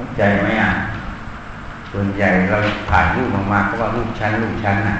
[0.00, 0.72] เข้าใจไหมอะ
[1.92, 2.58] ส่วนใหญ่เรา
[2.90, 4.96] ถ่ายรูปออกมาก็ว่ารูปชั้นรูปชั้นน่ะ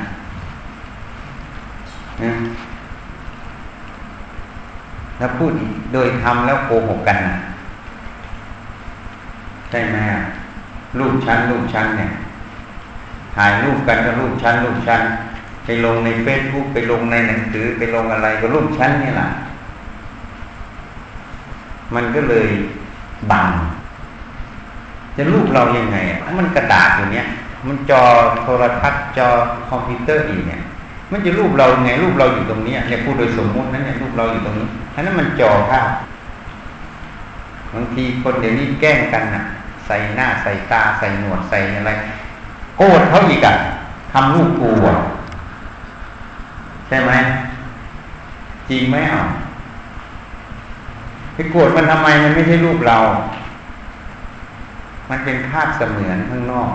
[2.22, 2.32] นะ
[5.18, 5.52] แล้วพูด
[5.92, 7.36] โดยทำแล้วโกหกกันนะ
[9.70, 9.96] ใช่ไหม
[10.98, 12.10] รูปชั้นรูปชั้นเนี่ย
[13.36, 15.02] ถ่ายรูปกันก็รูปชั้นรูปชั้น
[15.64, 19.28] ไปลงในเฟซบุ๊กไปลงในหนังสือไปลงอะไรก็รูปชั้นนี่แหละ
[21.94, 22.48] มันก็เลย
[23.32, 23.48] บัง
[25.20, 27.26] จะรูปเรายังไงอะมันกระดาษอยู่เนี้ย
[27.68, 28.02] มันจอ
[28.42, 29.28] โทรทัศน์จอ
[29.70, 30.62] คอมพิวเตอร์อีกเนี่ย
[31.12, 35.88] มันจะรูปเราไงรูปเราอยู่ตรงนี้เนี่ยพูดโดยสมมุตินั้นเนี่ยรูปเราอยู่ตรงนี้อันนั้นมันจอภาพ
[37.74, 39.44] บางทีคนเดี๋ยวนี้แกล้งกันอะ
[39.86, 41.90] ใส่หน้าใส่ตาใส่หนวดใส่อะไร
[42.78, 43.54] โกรธเขาอีกอะ
[44.12, 44.96] ทำรูปกูอะ
[46.88, 47.12] ใช่ไหม
[48.68, 49.22] จริงไหมอะ
[51.34, 52.98] ไปโกรธมันทำไมมันไม่ใช่รูปเรา
[55.10, 56.70] มันเป็นภาพเสมือนข้างนอก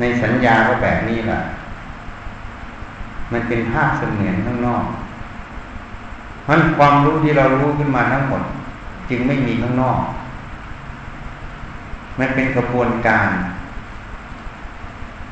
[0.00, 1.40] ในสัญญาก็แบบนี้แหละ
[3.32, 4.84] มันเป็นภาพเสมือนข้างนอก
[6.42, 8.42] เพราะความรู้ที่เรารู้ขึ้นมาทั้งหมด
[9.10, 10.00] จึงไม่มีข้างนอก
[12.18, 13.28] มันเป็นกระบวนการ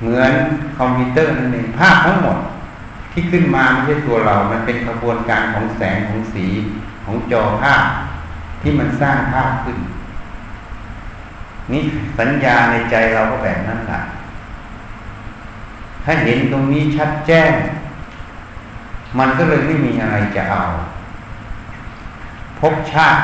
[0.00, 0.33] เหมือน
[0.78, 2.39] คอมพิวเตอร์นั่นเองภาพทั้งหมด
[3.12, 6.47] ที่ขึ้นมาไม่ใช่ตัวเรา มันเป็นกระบวนการของแสงของสี
[7.05, 7.84] ของจอภาพ
[8.62, 9.78] ที่มันสร้างภาพขึ้น
[11.73, 11.83] นี่
[12.19, 14.01] สัญญาในใจเราก็แบบนั้นแหละ
[16.05, 17.53] ถ้าเห็นตรงนี้ชัดแจ้ง
[19.19, 20.62] มันก็เลยไม่มีอะไรจะเอา
[22.61, 23.23] พบชาติ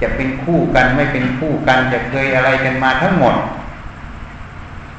[0.00, 3.36] จะเป็นคู่กันไม่เป็นคู่กันจะเคยอะไรกันมาทั้งหมด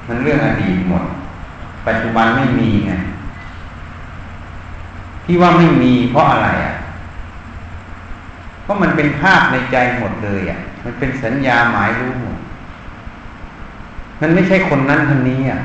[0.08, 1.04] มันเรื่องอดีตหมด
[1.88, 2.94] ปัจจุบันไม่มีไง
[5.26, 6.76] ที่ว่าไม่มีเพราะอะไรอะ
[8.64, 12.40] เพราะมันเป็นภาพในใจหมดเลยอะ มันเป็นสัญญาหมายรู้หมด
[14.22, 15.60] มันไม่ใช่คนนั้นคนนี้อะ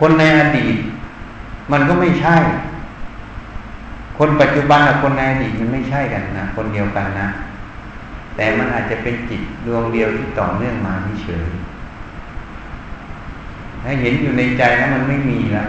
[0.00, 0.76] คนในอดีต
[1.72, 2.36] มันก็ไม่ใช่
[4.18, 7.28] คนปัจจุบันกับคนในอดีตมันไม่ใช่กันนะคนเดียวกันนะ
[8.36, 11.48] แต่มันอาจจะเป็นจิตดวงเดียวที่ต่อเนื่องมาเฉย
[13.84, 15.68] ถ้าเห็นอยู่ในใจแล้วมันไม่มีแล้ว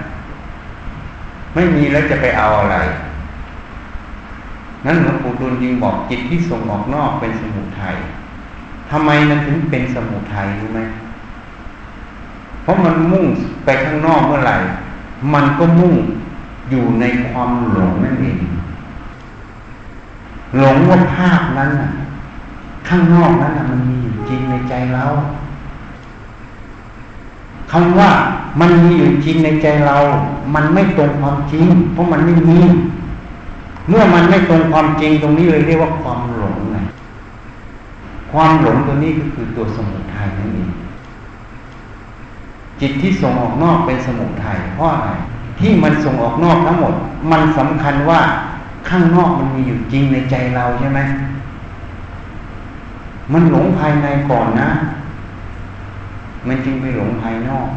[1.55, 2.77] ไม่มีแล้วจะไปเอาอะไร
[4.85, 7.95] นั้นหลวงปู่ดูลยิงบอกจิตที่ส่งออกนอกเป็นสมุทัย
[8.90, 10.79] ทำไมมันถึงเป็นสมุทัยรู้ไหม
[12.63, 13.25] เพราะมันมุ่ง
[13.66, 14.56] ไปข้างนอกเมื่อไหร่
[15.34, 15.95] มันก็มุ่ง
[16.69, 18.39] อยู่ในความหลงนั่นเอง
[20.57, 21.89] หลงว่าภาพนั้นน่ะ
[22.88, 25.06] ข้างนอกนั้นน่ะมันมีอยู่จริงในใจเรา
[27.72, 28.09] คำว่า
[28.59, 29.97] มันมีอยู่จริงในใจเรา
[30.56, 32.59] มันไม่ตรงความจริง เพราะมันไม่มี
[33.89, 36.77] เมื่อมันไม่ตรงความจริงตรงนี้เลยเรียกว่าความหลงไง
[38.31, 40.72] ความหลงตัวนี้ก็คือตัวสมุทัยนั่นเอง
[42.81, 45.09] จิตที่ส่งออกนอกเป็นสมุทัยเพราะอะไร
[45.59, 46.94] ที่มันส่งออกนอกทั้งหมด
[47.31, 48.19] มันสำคัญว่า
[48.89, 51.00] ข้างนอกมันมีอยู่จริงในใจเราใช่ไหม
[53.33, 54.69] มันหลงภายในก่อนนะ
[56.47, 57.67] มันจึงไปหลงภายนอก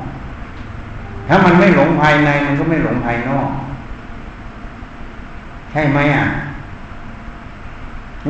[1.28, 3.48] ถ้ามันไม่หลงภายในมันก็ไม่หลงภายนอก
[5.72, 6.26] ใช่ไหมอะ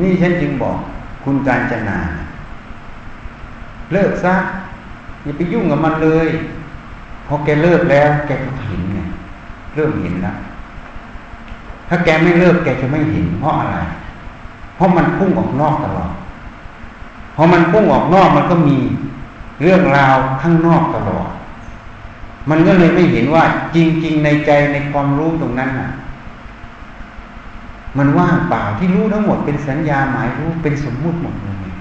[0.01, 0.77] นี่ฉันจึงบอก
[1.23, 1.99] คุณการจนา
[3.93, 4.35] เลิกซะ
[5.23, 6.27] อย่าไปยุ่งกับมันเลย
[7.27, 8.99] พอแกเลิกแล้ว แกก็เห็นไง
[9.75, 10.35] เริ่มเห็นแล้ว
[11.89, 13.77] ถ้าแกไม่เลิกแกจะไม่เห็น เพราะอะไร
[14.75, 16.11] เพราะมันพุ่งออกนอกตลอด
[17.35, 18.77] พอมันพุ่งออกนอกมันก็มี
[19.61, 21.27] เรื่องราวข้างนอกตลอด
[22.49, 23.43] มันก็เลยไม่เห็นว่า
[23.75, 25.89] จริง ๆ ในใจในความรู้ตรงนั้นน่ะ
[27.97, 31.71] มันว่างเปล่าที่รู้ทั้งหมดเป็นสัญญาหมายรู้เป็นสมมุติหมดเลย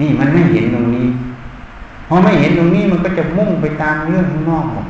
[0.00, 1.06] นี่มันไม่เห็นตรงนี้
[2.08, 4.86] พอไม่เห็นตรงนี้มันก็จะมุ่งไปตามเรื่องข้างนอกหมด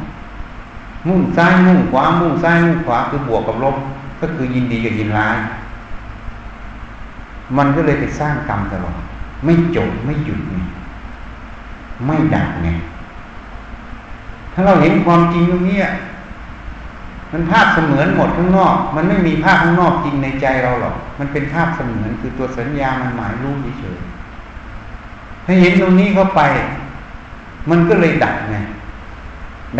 [1.08, 3.76] มุ่งซ้ายมุ่งขวามุ่งซ้ายมุ่งขวาคือบวกกับลบ
[4.20, 5.36] ก็คือยินดีกับยินร้าย
[7.56, 8.96] มันก็เลยไปสร้างกรรมตลอด
[9.44, 10.56] ไม่จบไม่หยุดไง
[12.06, 12.68] ไม่ดับไง
[14.52, 15.78] ถ้าเราเห็นความจริงตรงนี้
[17.32, 23.98] มันภาพเสมือนหมดข้างนอก มันไม่มีภาพข้างนอกจริงในใจเราหรอก มันเป็นภาพเสมือนคือตัวสัญญามันหมายรู้เฉย
[25.46, 26.40] ถ้าเห็นตรงนี้เข้าไป
[27.70, 28.56] มันก็เลยดับไง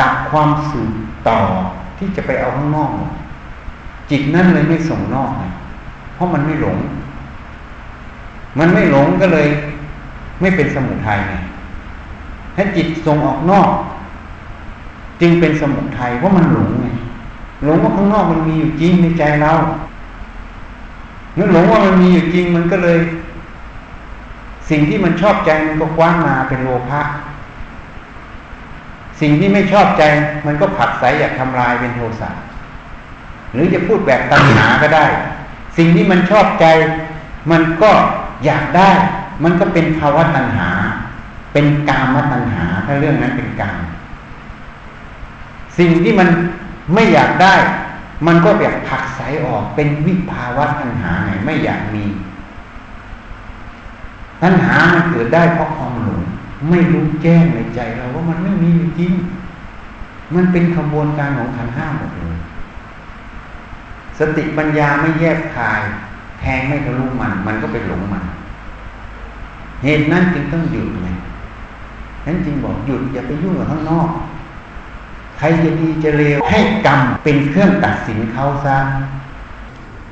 [0.00, 0.92] ดับความสืบ
[1.28, 1.38] ต่อ
[1.98, 2.90] ที่จะไปเอาข้างนอก
[4.10, 5.44] จิตนั่นเลยไม่ส่งนอกไง
[6.14, 6.78] เพราะมันไม่หลง
[8.58, 9.46] มันไม่หลงก็เลย
[10.40, 11.34] ไม่เป็นสมุทัยไง
[12.56, 13.70] ถ้าจิตส่งออกนอก
[15.20, 16.79] จึงเป็นสมุทัยเพราะมันหลงไง
[17.64, 19.52] หลงว่าข้างนอกมันมีอยู่จริงในใจเรา
[21.34, 22.98] เมื่อหลงว่ามันมีอยู่จริงมันก็เลย
[24.70, 27.02] สิ่งที่มันชอบใจมันก็คว้านมาเป็นโลภะ
[29.20, 30.02] สิ่งที่ไม่ชอบใจ
[30.46, 32.30] มันก็ผักใสอยากทำลายเป็นโทสะ
[33.52, 35.06] หรือจะพูดแบบตัณหาก็ได้
[35.76, 36.66] สิ่งที่มันชอบใจ
[37.50, 37.90] มันก็
[38.44, 38.90] อยากได้
[39.44, 40.70] มันก็เป็นภาวะตัณหา
[41.52, 43.80] เป็นกามตัณหา ถ้าเรื่องนั้นเป็นกาม
[45.78, 46.28] สิ่งที่มัน
[46.94, 47.54] ไม่อยากได้
[48.26, 52.04] มันก็แบบผักใสออกเป็นวิภาวะตัณหาไงไม่อยากมี
[54.42, 56.22] ตัณหามันเกิดได้เพราะความหลง
[56.70, 59.12] ไม่รู้แจ้งในใจเราว่ามันไม่มีจริง
[60.34, 62.36] มันเป็นขบวนการของขันห้าหมดเลย
[64.18, 65.80] สติปัญญาไม่แยกคาย
[66.40, 68.24] แทงไม่ทะลุมัน มันก็ไปหลงมัน
[69.82, 71.08] เหตุนั้นจึงต้องหยุดไง
[72.26, 74.08] นั้นจึงบอกหยุดอย่าไปยุ่งกับข้างนอก
[75.42, 78.76] ใครจะดีจะเลวให้กรรมเป็นเครื่องตัดสินเขาซะ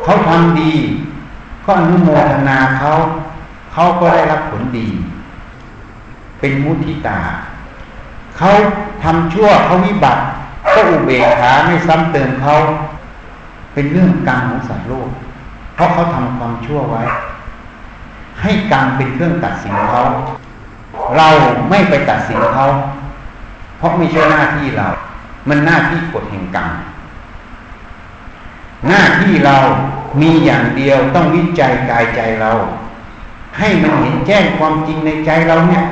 [0.03, 0.73] เขาทำดี
[1.65, 2.91] ก็อนุโมทนาเขา
[3.73, 4.89] เขาก็ได้รับผลดี
[6.41, 7.21] เป็นมุทิตา
[8.37, 8.51] เขา
[9.03, 10.23] ทำชั่วเขาวิบัติ
[10.75, 12.55] ก็อุเบกขาไม่ซ้ำเติมเขา
[13.73, 15.09] เป็นเรื่องกรรมของสัตว์โลก
[15.75, 17.03] เพราะเขาทำความชั่วไว้
[18.43, 20.03] ให้กรรมเป็นเครื่องตัดสินเขา
[21.17, 21.29] เรา
[21.71, 22.67] ไม่ไปตัดสินเขา
[23.79, 24.89] เพราะไม่ใช่หน้าที่เรา
[25.49, 26.69] มันหน้าที่กฎแห่งกรรม
[28.89, 29.57] หน้าที่เรา
[30.21, 32.51] มีอย่างเดียวต้องวิจัยกายใจเรา
[33.59, 35.83] ให้มันเห็นแจ้งความจริงในใจเราเนี่ย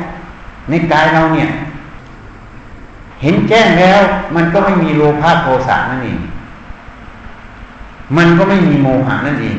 [0.69, 1.49] ในกายเราเนี่ย
[3.23, 4.01] เห็นแจ้งแล้ว
[4.35, 6.19] มันก็ไม่มีโลภะโทสะนั่นเอง
[8.17, 9.59] มันก็ไม่มีโมหะนั่นเอง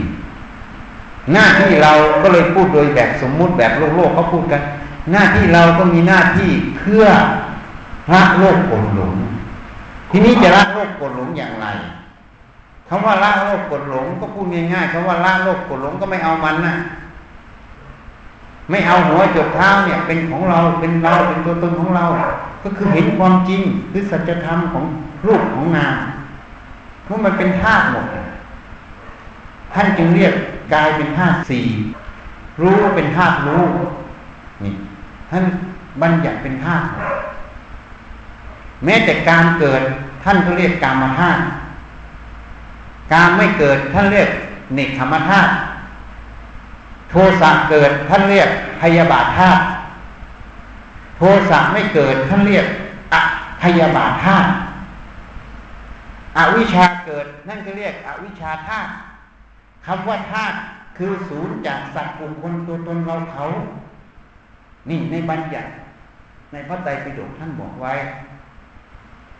[1.34, 1.92] หน้าที่เรา
[2.22, 4.62] ก็เลยพูดโดยแบบสมมุติแบบโลกโลกเขาพูดกัน
[5.12, 7.06] หน้าที่เราก็มีหน้าที่เพื่อ
[8.14, 9.14] ละโลกกดหลง
[10.12, 11.68] ทีนี้จะละโลกกดหลงอย่างไร
[12.90, 16.76] คำว่าละโลกกดหลงก็พูดง่ายๆคำว่าละโลกกดหลงก็ไม่เอามันนะ
[18.70, 22.06] ไม่เอาหัวจดเท้าเนี่ย เป็นของเราเป็นเราเป็นตัวตนของเรา
[22.64, 23.62] ก็คือเห็นความจริง
[23.92, 24.84] คือสัจธรรมของ
[25.26, 25.96] รูปของนาม
[27.04, 28.06] เพราะมันเป็นธาตุหมด
[29.74, 30.34] ท่านจึงเรียก
[30.74, 31.66] กายเป็นธาตุสี่
[32.62, 33.64] รู้เป็นธาตุรู้
[34.64, 34.74] นี่
[35.32, 35.44] ท่าน
[36.02, 36.86] บัญญัติเป็นธาตุ
[38.86, 39.82] แม้แต่การเกิด
[40.24, 41.42] ท่านก็เรียกกามธาตุ
[43.14, 44.30] การไม่เกิดท่านเรียก
[44.74, 45.52] เนกขมธาตุ
[47.10, 48.50] โทสะเกิดท่านเรียก
[48.82, 49.64] พยาบาทธาตุ
[51.18, 52.66] โทสะไม่เกิดท่านเรียก
[53.14, 53.16] อ
[53.62, 54.50] พยาบาทธาตุ
[56.38, 58.92] อวิชาเกิดนั่นก็เรียกอวิชาธาตุ
[59.86, 60.58] คำว่าธาตุ
[60.98, 63.46] คือศูนย์จากสัตว์บุคคลตัวตนเราเขา
[64.90, 65.70] นี่ในบัญญัติ
[66.52, 67.94] ในพระไตรปิฎกท่านบอกไว้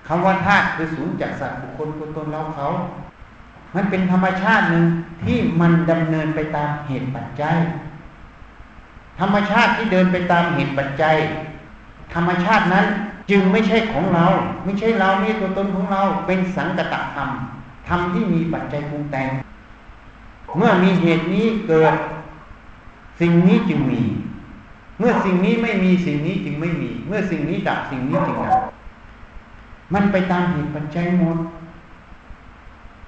[0.08, 2.68] คำว่าธาตุคือศูนย์จากสัตว์บุคคลตัวตนเราเขา
[3.76, 4.86] มันเป็นธรรมชาติหนึ่ง
[5.24, 7.58] ที่มันดำเนินไปตามเหตุปัจจัย
[9.20, 11.16] ธรรมชาติที่เดินไปตามเหตุปัจจัย
[12.14, 12.86] ธรรมชาตินั้น
[13.30, 14.26] จึงไม่ใช่ของเรา
[14.66, 17.30] ไม่ใช่เราไม่ตัวตนของเรา เป็นสังกตธรรม
[17.88, 19.30] ธรรมที่มีปัจจัยปรุงแต่ง
[20.58, 21.94] เมื่อมีเหตุนี้เกิด
[23.22, 24.02] สิ่งนี้จึงมี
[25.00, 28.54] เมื่อสิ่งนี้ไม่มีสิ่งนี้จึงไม่มี เมื่อสิ่งนี้ดับสิ่งนี้จึงดับ
[29.94, 31.38] มันไปตามเหตุปัจจัยหมด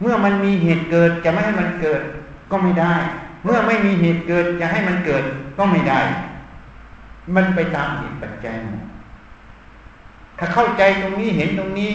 [0.01, 2.01] เมื่อมันมีเหตุเกิดจะไม่ให้มันเกิด
[2.51, 2.93] ก็ไม่ได้
[3.45, 5.23] เมื่อไม่มีเหตุเกิดจะให้มันเกิด
[5.57, 5.99] ก็ไม่ได้
[7.35, 8.83] มันไปตามเหตุปัจจัยหมด
[10.39, 11.92] ถ้าเข้าใจตรงนี้เห็นตรงนี้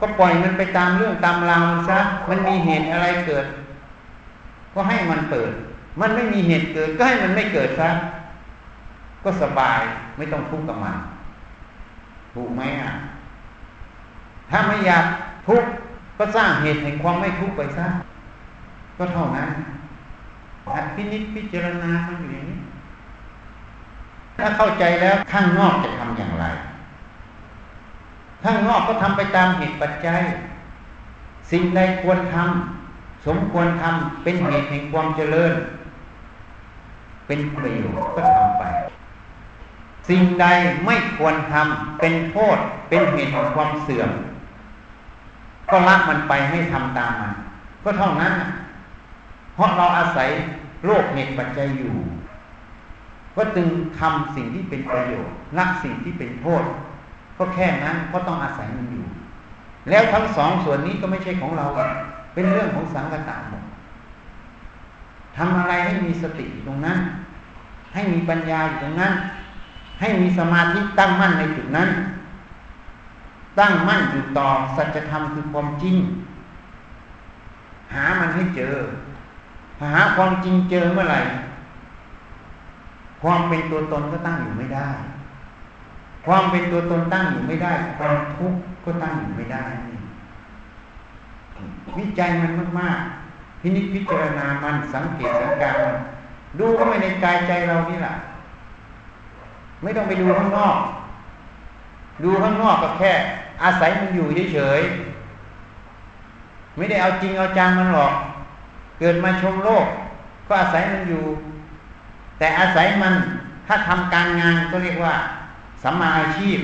[0.00, 1.98] ก็ปล่อยมันไปตามเรื่องตามราวมันซะ
[2.28, 3.46] มันมีเหตุอะไรเกิด
[4.74, 5.50] ก็ให้มันเปิด
[6.00, 7.88] มันไม่มีเหตุเกิดก็ให้มันไม่เกิดซะ
[9.24, 9.80] ก็สบาย
[10.16, 10.96] ไม่ต้องทุกข์กับมัน
[12.34, 12.90] ถูกไหมอะ
[14.50, 15.04] ถ้าไม่อยาก
[15.48, 15.70] ทุกข์
[16.18, 17.86] ก็สร้างเหตุแห่งความไม่ทุกข์ไปซะ
[18.96, 19.48] ก็เท่านั้น
[20.74, 22.58] หัดพินิจพิจารณามันอยู่อย่างนี้
[24.36, 26.44] ถ้าเข้าใจแล้วข้างนอกจะทำอย่างไร
[28.44, 30.20] ข้างนอกก็ทำไปตามเหตุปัจจัย
[31.50, 35.52] สิ่งใดควรทำสมควรทำเป็นเหตุแห่งความเจริญ
[37.26, 38.64] เป็นประโยชน์ก็ทำไป
[40.08, 40.46] สิ่งใด
[40.86, 42.58] ไม่ควรทำเป็นโทษ
[42.88, 44.10] เป็นเหตุแห่งความเสื่อม
[45.72, 47.32] ก็ละมันไปไม่ทำตามมัน
[47.84, 48.32] ก็เท่านั้น
[49.54, 50.28] เพราะเราอาศัย
[50.86, 51.92] โลกเหตุปัจจัยอยู่
[53.36, 53.66] ก็จึง
[54.00, 56.64] ทำสิ่งที่เป็นประโยชน์ละสิ่งที่เป็นโทษ
[57.38, 59.04] ก็แค่นั้นก็ต้องอาศัยมันอยู่
[59.90, 61.66] แล้วทั้งสองส่วนนี้ก็ไม่ใช่ของเรา
[62.34, 63.62] เป็นเรื่องของสังกัตหมด
[65.36, 66.98] ทำอะไรให้มีสติตรงนั้น
[67.94, 69.12] ให้มีปัญญาอยู่ตรงนั้น
[70.00, 71.88] ให้มีสมาธิตั้งมั่นในจุดนั้น
[73.58, 75.96] ตั้งมั่นอยู่ต่อสัจธรรมคือความจริง
[77.94, 78.74] หามันให้เจอ
[79.82, 81.20] หาความจริงเจอเมื่อไหร่
[83.22, 84.88] ความเป็นตัวตนก็ตั้งอยู่ไม่ได้
[86.26, 89.64] ความเป็นตัวตนตั้งอยู่ไม่ได้ ความทุกข์ก็ตั้งอยู่ไม่ได้
[91.96, 95.96] วิจัยมันมากๆพินิจพิจารณามันสังเกตสังการมัน
[96.58, 98.14] ดูก็ไม่ในกายใจเรานี่แหละ
[99.82, 100.76] ไม่ต้องไปดูข้างนอก
[102.24, 103.12] ดูข้างนอกก็แค่
[103.64, 108.14] อาศัยมันอยู่เฉยๆไม่ได้เอาจริงเอาจังมันหรอก
[108.98, 109.86] เกิดมาชมโลก
[110.48, 111.24] ก็อาศัยมันอยู่
[112.38, 113.14] แต่อาศัยมัน
[113.66, 115.14] ถ้าทำการงานก็เรียกว่า
[115.82, 116.58] สัมมาอาชีพ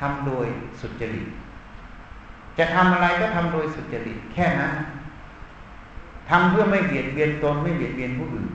[0.00, 0.46] ทำโดย
[0.80, 1.26] สุจริต
[2.58, 4.72] จะทำอะไรก็ทำโดยสุจริตแค่นั้น
[6.30, 8.48] ทำเพื่อไม่เบียดเบียนตนไม่เบียดเบียนผู้อื่น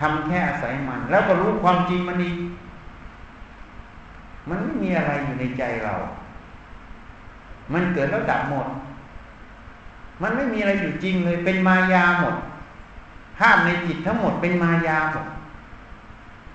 [0.00, 2.36] ทำแค่อาศัยมัน แล้วก็รู้ความจริงมันอีก
[4.48, 5.94] มันไม่มีอะไรอยู่ในใจเรา
[7.72, 8.66] มันเกิดแล้วดับหมด
[10.22, 12.34] มันไม่มีอะไรอยู่จริงเลย เป็นมายาหมด
[13.38, 15.26] ภาพในจิตทั้งหมดเป็นมายาหมด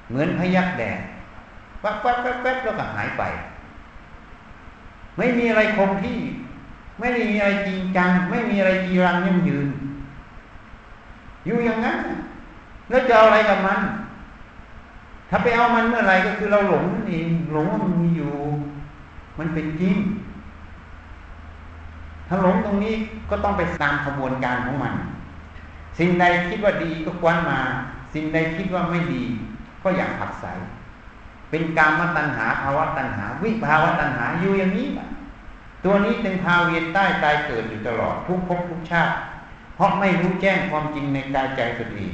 [0.10, 1.00] เหมือนพยักแดด
[1.82, 3.24] แป๊บแป๊บแป๊บแป๊บแล้วก็หายไป
[5.18, 6.18] ไม่มีอะไรคงที่
[7.00, 9.68] ไม่มีอะไรจริงจัง ไม่มีอะไรจีรังยั่งยืน
[11.46, 12.00] อยู่อย่างนั้น
[12.90, 13.82] แล้วจะเออะไรกับมัน
[15.30, 18.34] ถ้าไปเอามันเมื่อไรก็คือเราหลงนั่นเองหลงว่ามันมีอยู่
[19.40, 19.96] มันเป็นจริง
[22.28, 22.96] ถ้าหลงตรงนี้
[23.30, 24.94] ก็ต้องไปตามขบวนการของมัน
[26.00, 27.60] สิ่งใดคิดว่าดีก็ควนมา
[28.14, 29.24] สิ่งใดคิดว่าไม่ดี
[29.84, 30.46] ก็อยากผักใส
[31.50, 34.88] เป็นกามตัณหาภาวะตัณหา วิภาวะตัณหาอยู่อย่างนี้
[35.86, 39.14] ตัวนี้เป็นพาเวียนใต้ตายเกิดอยู่ตลอดทุกภพทุกชาติ
[39.76, 42.14] เพราะไม่รู้แจ้งความจริงในกายใจตัวเอง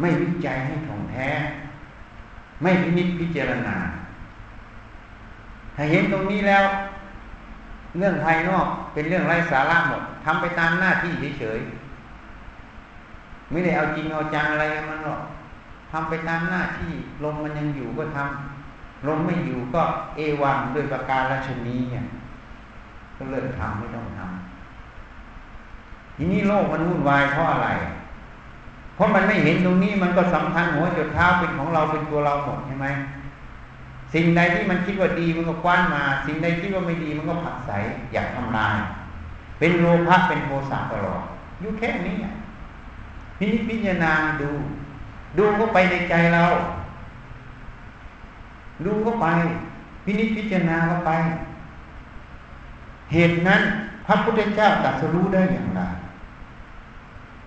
[0.00, 1.28] ไม่วิจัยให้ถ่องแท้
[2.62, 3.76] ไม่พินิจพิจารณา
[5.76, 6.64] ถ้าเห็นตรงนี้แล้ว
[7.98, 15.20] เรื่องภายนอกเป็นเรื่องไร้สาระหมดทำไปตามหน้าที่เฉยๆไม่ได้เอาจริงเอาจังอะไรมันหรอก
[15.90, 16.92] ทำไปตามหน้าที่
[17.24, 19.82] ลมมันยังอยู่ก็ทำลมไม่อยู่ก็
[20.16, 22.04] เอวังด้วยประการราชนีเนี่ย
[23.16, 27.68] ก็เลิกทำไม่ต้องทำทีนี้โลกมันวุ่นวายเพราะอะไร
[29.02, 32.86] ราะมันไม่เห็นตรงนี้มันก็สำคัญหัวจุดเท้าเป็นของเราเป็นตัวเราหมดใช่ไหม
[34.14, 37.70] สิ่งใดที่มันคิดว่าดีมันก็คว้านมา สิ่งใดคิดว่าไม่ดีมันก็ผักใส
[38.12, 38.76] อยากทำลาย
[39.58, 41.22] เป็นโลภะเป็นโทสะตลอด
[41.60, 42.16] อยู่แค่นี้
[43.38, 44.50] พิพิจารณาดู
[45.38, 46.44] ดูเข้าไปในใจเรา
[48.84, 49.26] ดูเข้าไป
[50.04, 51.10] พินิจพิจารณาเข้าไป
[53.12, 53.62] เหตุนั้น
[54.06, 55.80] พระพุทธเจ้าตรัสรู้ได้อย่างไร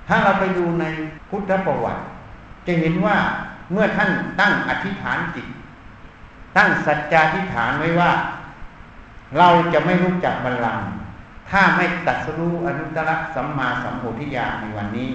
[0.08, 0.86] ถ้าเราไปดูใน
[1.30, 2.02] พุทธประวัติ
[2.68, 3.18] จะเห็นว่า
[3.72, 4.10] เมื่อท่าน
[4.40, 5.48] ตั้งอธิษฐานจิต
[6.58, 8.12] ตั้งสัจจาธิษฐานไว้ว่า
[9.38, 10.86] เราจะไม่รู้จักบัลลังก์
[11.50, 15.10] ถ้าไม่ตัดสู้อนุตตรสัมมาสัมโพธิญาณในวันนี้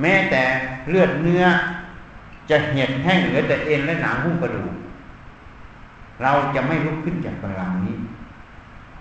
[0.00, 0.42] แม้แต่
[0.88, 1.44] เลือดเนื้อ
[2.50, 4.74] จะเหี่ยแห้งเหลือแต่เอ็นและหนังหุ้มกระดูก
[6.22, 7.96] เราจะไม่ลุกขึ้นจากบัลลังก์นี้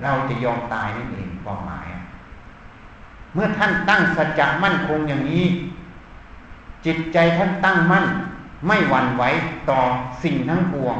[0.04, 1.88] เราจะยอมตายนั่นเองความหมาย
[3.36, 5.46] เมื่อท่านตั้งสัจจะมั่นคงอย่างนี้
[6.86, 8.06] จิตใจท่านตั้งมั่น
[8.68, 9.24] ไม่หวั่นไหว
[9.70, 9.80] ต่อ
[10.24, 10.98] สิ่งทั้งปวง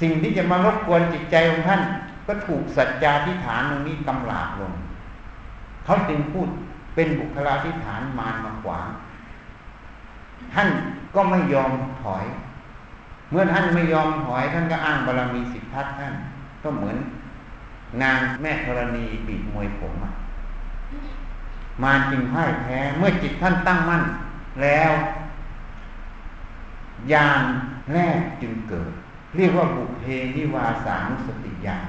[0.00, 1.80] สิ่งที่จะมารบกวนจิตใจของท่าน
[2.26, 4.72] ก็ถูกสัจจาธิฐานตรงนี้กำลาบลง
[5.84, 6.48] เขาจึงพูด
[6.94, 8.88] เป็นบุคลาธิฐานมารมาขวาง
[10.54, 10.68] ท่าน
[11.14, 11.70] ก็ไม่ยอม
[12.02, 12.24] ถอย
[13.30, 16.14] เมื่อท่านไม่ยอมถอย ท่านก็อ้างบารรมีสิทธัตท่าน
[16.62, 16.96] ก็เหมือน
[18.02, 19.94] นางแม่ธรณีบีบมวยผม
[21.82, 24.02] มารจึงพ่ายแพ้ เมื่อจิตท่านตั้งมั่น
[24.62, 24.92] แล้ว
[27.12, 27.42] ญาณ
[27.92, 28.90] แรกจึงเกิด
[29.36, 30.04] เรียกว่าปุพเพ
[30.36, 31.86] นิวาสานุสติญาณ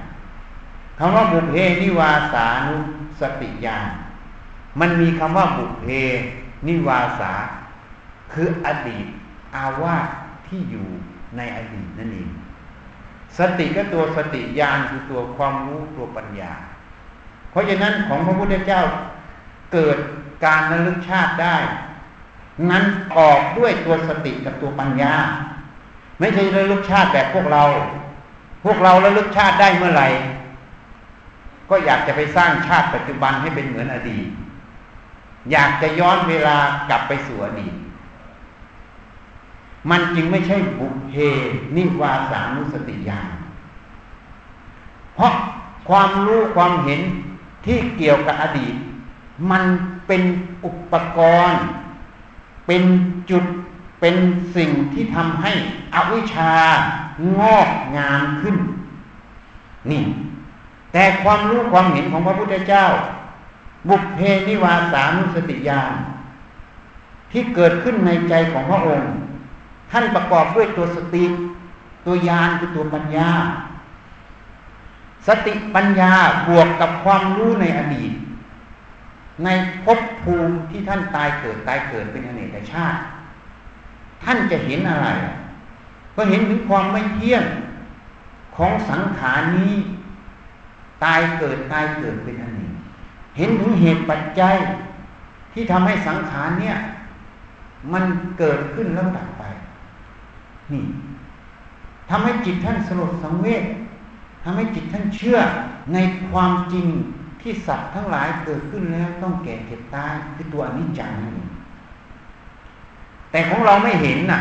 [0.98, 2.76] คำว่าปุพเพนิวาสานุ
[3.22, 3.88] สติญาณ
[4.80, 5.86] มันมีคำว่าปุพเพ
[6.68, 7.34] นิวาสา
[8.34, 9.06] คืออดีต
[9.56, 10.08] อาวาส
[10.48, 10.88] ที่อยู่
[11.38, 12.30] ในอดีตนั่นเอง
[13.40, 16.54] สติก็ตัวสติญาณคือตัวความรู้ตัวปัญญา
[17.52, 18.82] เพราะฉะนั้นของพระพุทธเจ้า
[19.74, 19.98] เกิด
[20.46, 21.56] การระลึกชาติได้
[22.70, 22.84] นั้น
[23.18, 25.14] ออกด้วยตัวสติกับตัวปัญญา
[26.20, 27.64] ไม่ใช่ระลึกชาติแบบพวกเรา
[28.66, 30.08] พวกเราระลึกชาติได้เมื่อไหร่
[31.70, 34.28] ก็อยากจะไปสร้างชาติปัจจุบันให้เป็นเหมือนอดีต
[35.52, 36.58] อยากจะย้อนเวลา
[36.90, 37.76] กลับไปสู่อดีต
[39.90, 41.14] มันจึงไม่ใช่บุเพ
[41.76, 43.30] นิวาสานุสติญาณ
[45.16, 45.34] เพราะ
[45.90, 47.02] ความรู้ความเห็น
[47.66, 48.76] ที่เกี่ยวกับอดีต
[49.52, 49.64] มัน
[50.08, 50.22] เป็น
[50.66, 51.64] อุปกรณ์
[52.68, 52.84] เป็น
[53.30, 53.46] จุด
[54.00, 54.16] เป็น
[54.56, 55.52] สิ่งที่ทำให้
[55.94, 56.54] อวิชชา
[57.40, 58.56] งอกงามขึ้น
[59.92, 60.04] นี่
[60.94, 62.86] แต่ความรู้ความเห็นของพระพุทธเจ้า
[63.90, 65.94] บุพเพนิวาสานุสติญาณ
[67.32, 69.12] ที่เกิดขึ้นในใจของพระองค์
[69.92, 71.26] ท่านประกอบด้วยตัวสติ
[72.06, 73.30] ตัวยานคือตัวปัญญา
[75.28, 76.14] สติปัญญา
[76.48, 78.12] บวกกับความรู้ในอดีต
[79.44, 79.50] ใน
[79.84, 83.00] ภพภูมิที่ท่านตายเกิดตายเกิดเป็นอเนกชาติ
[84.24, 85.08] ท่านจะเห็นอะไร
[86.16, 87.44] ก็เห็นถึงความไม่เที่ยง
[88.58, 89.74] ของสังขารนี้
[91.04, 92.72] ตายเกิดตายเกิดเป็นอันก
[93.38, 94.56] เห็นถึงเหตุปัจจัย
[95.54, 96.76] ที่ทำให้สังขารเนี่ย
[97.94, 98.04] มัน
[98.40, 99.28] เกิดขึ้นแล้วดับ
[100.74, 100.84] นี่
[102.10, 103.64] ทำให้จิตท่านสลดสังเวช
[104.44, 105.38] ทำให้จิตท่านเชื่อ
[105.94, 105.98] ใน
[106.30, 106.88] ความจริง
[107.42, 111.50] ที่สัตว์ทั้งหลายเกิดขึ้นแล้วต้องแก่เจ็บตายคือตัวอนิจจังนั่นเอง
[113.32, 114.40] แต่ของเราไม่เห็นน่ะ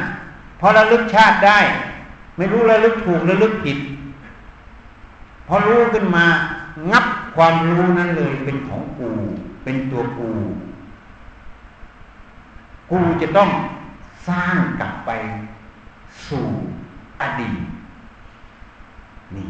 [0.61, 1.59] พอระลึกชาติได้
[2.37, 3.79] ไม่รู้ระลึกถูกระลึกผิด
[5.47, 6.25] พอรู้ขึ้นมา
[6.93, 7.07] งับ
[7.37, 9.09] ความรู้นั้นเลยเป็นของกู
[9.65, 10.31] เป็นตัวกู
[12.91, 13.51] กูจะต้อง
[14.29, 15.11] สร้างกลับไป
[16.29, 16.47] สู่
[17.21, 17.59] อดีต
[19.37, 19.49] นี่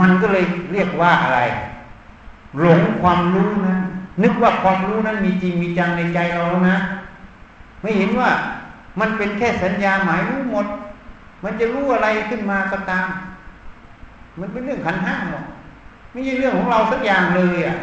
[0.00, 1.40] มันก็เลยเรียกว่าอะไร
[2.60, 3.80] หลงความรู้นั้น
[4.22, 6.76] นึกว่าความรู้นั้นมีจริงมีจังในใจเราแล้วนะ
[7.80, 8.30] ไม่เห็นว่า
[9.00, 10.66] มันเป็นแค่สัญญาหมายรู้หมด
[11.44, 13.08] มันจะรู้อะไรขึ้นมาก็ตาม
[14.40, 15.44] มันเป็นเรื่องขันห้าหรอก
[16.12, 17.78] ไม่ใช่เรื่องของเราสักอย่างเลยอะ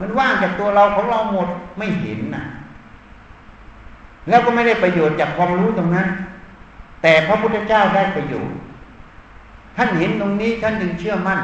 [0.00, 2.44] มันว่างจากตัวเราของเราหมดไม่เห็นน่ะ
[4.28, 6.08] แล้วก็ไม่ได้ประโยชน์จากความรู้ตรงนั้น
[7.02, 8.56] แต่พระพุทธเจ้าได้ประโยชน์
[9.76, 11.40] ท่านเห็นตรงนี้ท่านจึงเชื่อมั่น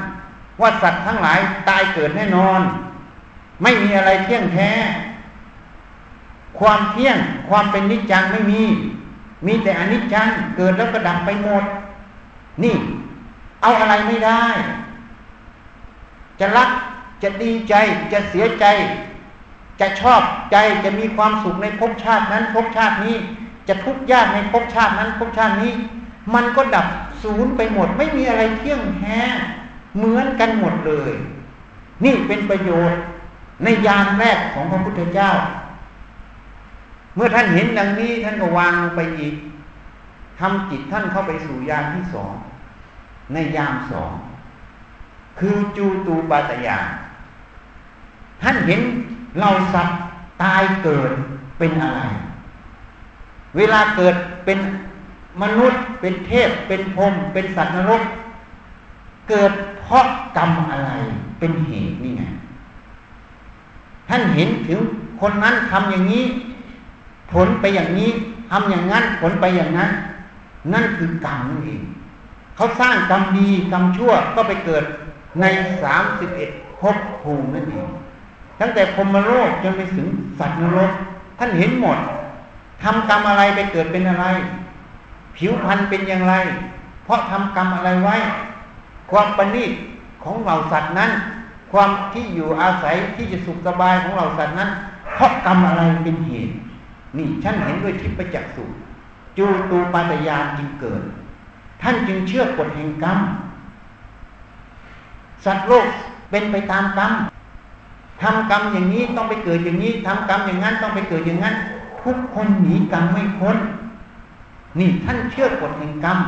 [0.60, 1.38] ว่าสัตว์ทั้งหลาย
[1.68, 2.60] ตายเกิดแน่นอน
[3.62, 4.70] ไม่มีอะไรเที่ยงแท้
[6.58, 7.16] ความเที่ยง
[7.48, 8.62] ความเป็นนิจจังไม่มี
[9.46, 11.64] มีแต่อนิจจังเกิดแล้วก็ดับไปหมด
[12.62, 12.74] นี่
[13.62, 14.44] เอาอะไรไม่ได้
[16.40, 16.70] จะรัก
[17.22, 17.74] จะดีใจ
[18.12, 18.64] จะเสียใจ
[19.80, 20.20] จะชอบ
[20.52, 23.16] ใจจะมีความสุขในภพชาตินั้นภพชาตินี้
[23.68, 25.72] จะทุกข์ยากในภพชาตินั้นภพชาตินี้
[26.34, 26.86] มันก็ดับ
[27.22, 29.18] ศูนย์ไปหมด ไม่มีอะไรเที่ยงแท้
[29.96, 31.12] เหมือนกันหมดเลย
[32.04, 33.00] นี่เป็นประโยชน์
[33.64, 35.30] ในยานแรกของพระพุทธเจ้า
[37.14, 39.34] เมื่อท่านเห็นดังนี้ท่านก็วางลงไปอีก
[40.40, 42.32] ทำจิตท่านเข้าไปสู่ยานที่สอง
[43.32, 44.10] ในยามสอง
[45.38, 46.78] คือจูตูปาตยา
[48.42, 48.80] ท่านเห็น
[49.40, 49.98] เราสัตว์
[50.42, 51.10] ตายเกิด
[51.58, 52.00] เป็นอะไร
[53.56, 54.58] เวลาเกิดเป็น
[55.42, 58.02] มนุษย์ เป็นเทพ เป็นพรหมเป็นสัตว์นรก
[59.28, 60.90] เกิดเพราะกรรมอะไร
[61.38, 62.22] เป็นเหตุนี่ไง
[64.08, 64.80] ท่านเห็นถึง
[65.20, 66.24] คนนั้นทำอย่างนี้
[67.32, 68.10] ผลไปอย่างนี้
[68.50, 69.90] ทำอย่างนั้น ผลไปอย่างนั้น
[70.72, 71.82] นั่นคือกรรมนั่นเอง
[72.56, 74.84] เขาสร้างกรรมดีกรรมชั่วก็ไปเกิด
[75.40, 75.44] ใน
[75.82, 77.88] สามสิบเอ็ดภพภูมินั่นเอง
[78.60, 80.06] ตั้งแต่พรมโลกจนไปถึง
[80.38, 80.90] สัตว์นรก
[81.38, 81.98] ท่านเห็นหมด
[82.82, 84.26] ทำกรรมอะไรไปเกิดเป็นอะไร
[85.36, 86.34] ผิวพรรณเป็นอย่างไร
[87.04, 88.16] เพราะทำกรรมอะไรไว้
[89.10, 89.64] ความปณิ
[90.22, 91.10] ของเหล่าสัตว์นั้น
[91.72, 94.70] ความที่อยู่อาศัยที่จะสุขสบายของเหล่าสัตว์นั้น
[95.14, 96.54] เพราะกรรมอะไรเป็นเหตุ
[97.16, 98.64] นี่ฉันเห็นด้วยทิพยจักษุ
[99.38, 101.02] จูตูปาตยานจึงเกิด
[101.82, 103.18] ท่านจึงเชื่อกฎแห่งกรรม
[105.44, 105.86] สัตว์โลก
[106.30, 107.12] เป็นไปตามกรรม
[108.22, 111.54] ทำกรรมอย่างนี้ต้องไปเกิดอย่างนี้ทำกรรมอย่างนั้นต้องไปเกิดอย่างนั้น
[112.04, 113.56] ทุกคนหนีกรรมไม่พ้น
[114.78, 116.18] นี่ท่านเชื่อกฎแห่งกรรม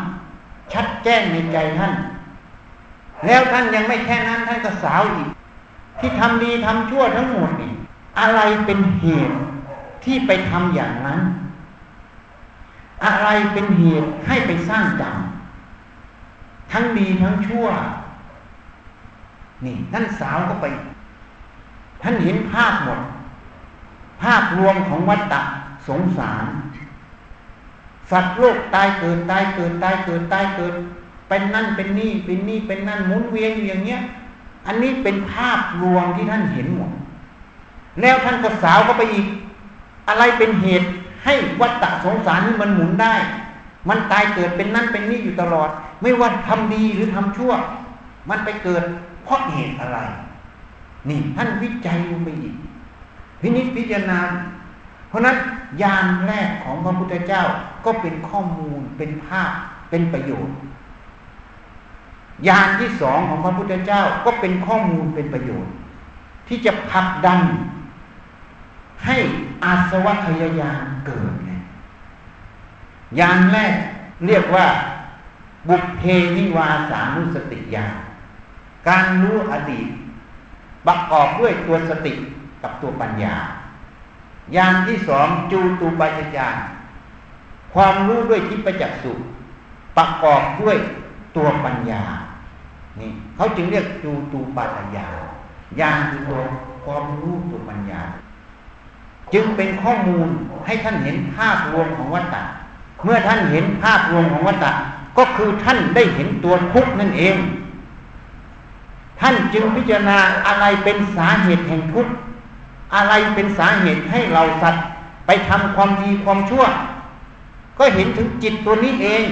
[0.73, 1.93] ชัดแจ้งในใจท่าน
[3.27, 5.29] แล้วท่านยังไม่แค่นั้นท่านก็สาวอีก
[6.01, 7.73] ที่ทำดีทำชั่วทั้งหมดนี่
[8.21, 9.37] อะไรเป็นเหตุ
[10.05, 11.21] ที่ไปทำอย่างนั้น
[13.05, 15.17] อะไรเป็นเหตุให้ไปสร้างกรรม
[16.73, 17.67] ทั้งดีทั้งชั่ว
[19.65, 20.67] นี่ท่านสาวก็ไป
[22.03, 23.01] ท่านเห็นภาพหมด
[24.23, 25.43] ภาพรวมของวัฏฏะ
[25.89, 26.47] สงสาร
[28.11, 30.75] สัตว์โลกตายเกิดตายเกิดตายเกิดตายเกิด
[31.29, 34.01] เป็นนั่นเป็นนี่เป็นนี่เป็นนั่นหมุนเวียนอยู่อย่างเงี้ย
[34.67, 36.91] อันนี้เป็นภาพรวมที่ท่านเห็นหมด
[38.01, 39.27] แล้วท่านก็สาวก็ไปอีก
[40.09, 40.89] อะไรเป็นเหตุ
[41.25, 43.15] ให้วัฏฏะสงสารนี่มันหมุนได้
[43.89, 45.69] มันตายเกิดเป็นนั่นเป็นนี่อยู่ตลอด
[46.03, 47.53] ไม่ว่าทำดีหรือทำชั่ว
[48.31, 48.83] มันไปเกิด
[49.25, 49.99] เพราะเหตุอะไร
[51.09, 52.55] นี่ท่านวิจัยลงไปอีก
[53.41, 54.21] พินิจพิจารณา
[55.09, 55.37] เพราะนั้น
[55.83, 57.43] ยานแรกของพระพุทธเจ้า
[57.85, 59.51] ก็เป็นข้อมูลเป็นภาพ
[59.91, 60.57] เป็นประโยชน์
[62.49, 65.73] ยานที่สองของพระพุทธเจ้าก็เป็นข้อมูลเป็นประโยชน์
[66.49, 67.41] ที่จะผลักดัน
[69.05, 69.17] ให้
[69.65, 71.35] อาสวัคยายานเกิด
[73.21, 73.75] ยานแรก
[74.27, 74.67] เรียกว่า
[75.69, 76.03] บุพเพ
[76.37, 77.97] นิวาสานุสติญาณ
[78.89, 79.89] การรู้อดีต
[80.87, 82.13] ประกอบด้วยตัวสติ
[82.63, 83.35] กับตัวปัญญา
[84.57, 86.49] ญาณที่สองจูตูปัญญา
[87.75, 89.13] ความรู้ด้วยทิพจักสุ
[89.97, 90.77] ประกอบด้วย
[91.37, 92.03] ตัวปัญญา
[93.01, 95.09] นี่เขาจึงเรียกจูตูปัญญา
[95.81, 96.41] ญาณคือตัว
[96.85, 98.03] ความรู้ตัวปัญญา
[99.35, 100.29] จึงเป็นข้อมูล
[100.67, 102.43] ให้ท่านเห็นภาพรวมของวัตตะ
[103.05, 104.73] เมื่อท่านเห็นภาพรวมของวัตตะ
[105.19, 107.37] ก็คือท่านได้เห็นตัวทุกนั่นเอง
[109.21, 112.13] ท่านจึงพิจารณาอะไรเป็นสาเหตุแห่งทุกข์
[112.95, 114.85] อะไรเป็นสาเหตุให้เราสัตว์
[115.27, 116.65] ไปทำความดีความชั่ว
[117.79, 119.25] ก็เห็นถึงจิตตัวนี้เอง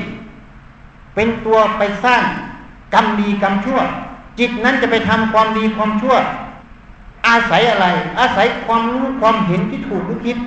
[1.15, 2.23] เป็นตัวไปสร้าง
[2.95, 3.79] กรรมดีกรรมชั่ว
[4.39, 6.17] จิตนั้นจะไปทำความดีความชั่ว
[7.27, 7.87] อาศัยอะไร
[8.19, 10.39] อาศัยความรู้ความเห็นที่ถูกหรือผิด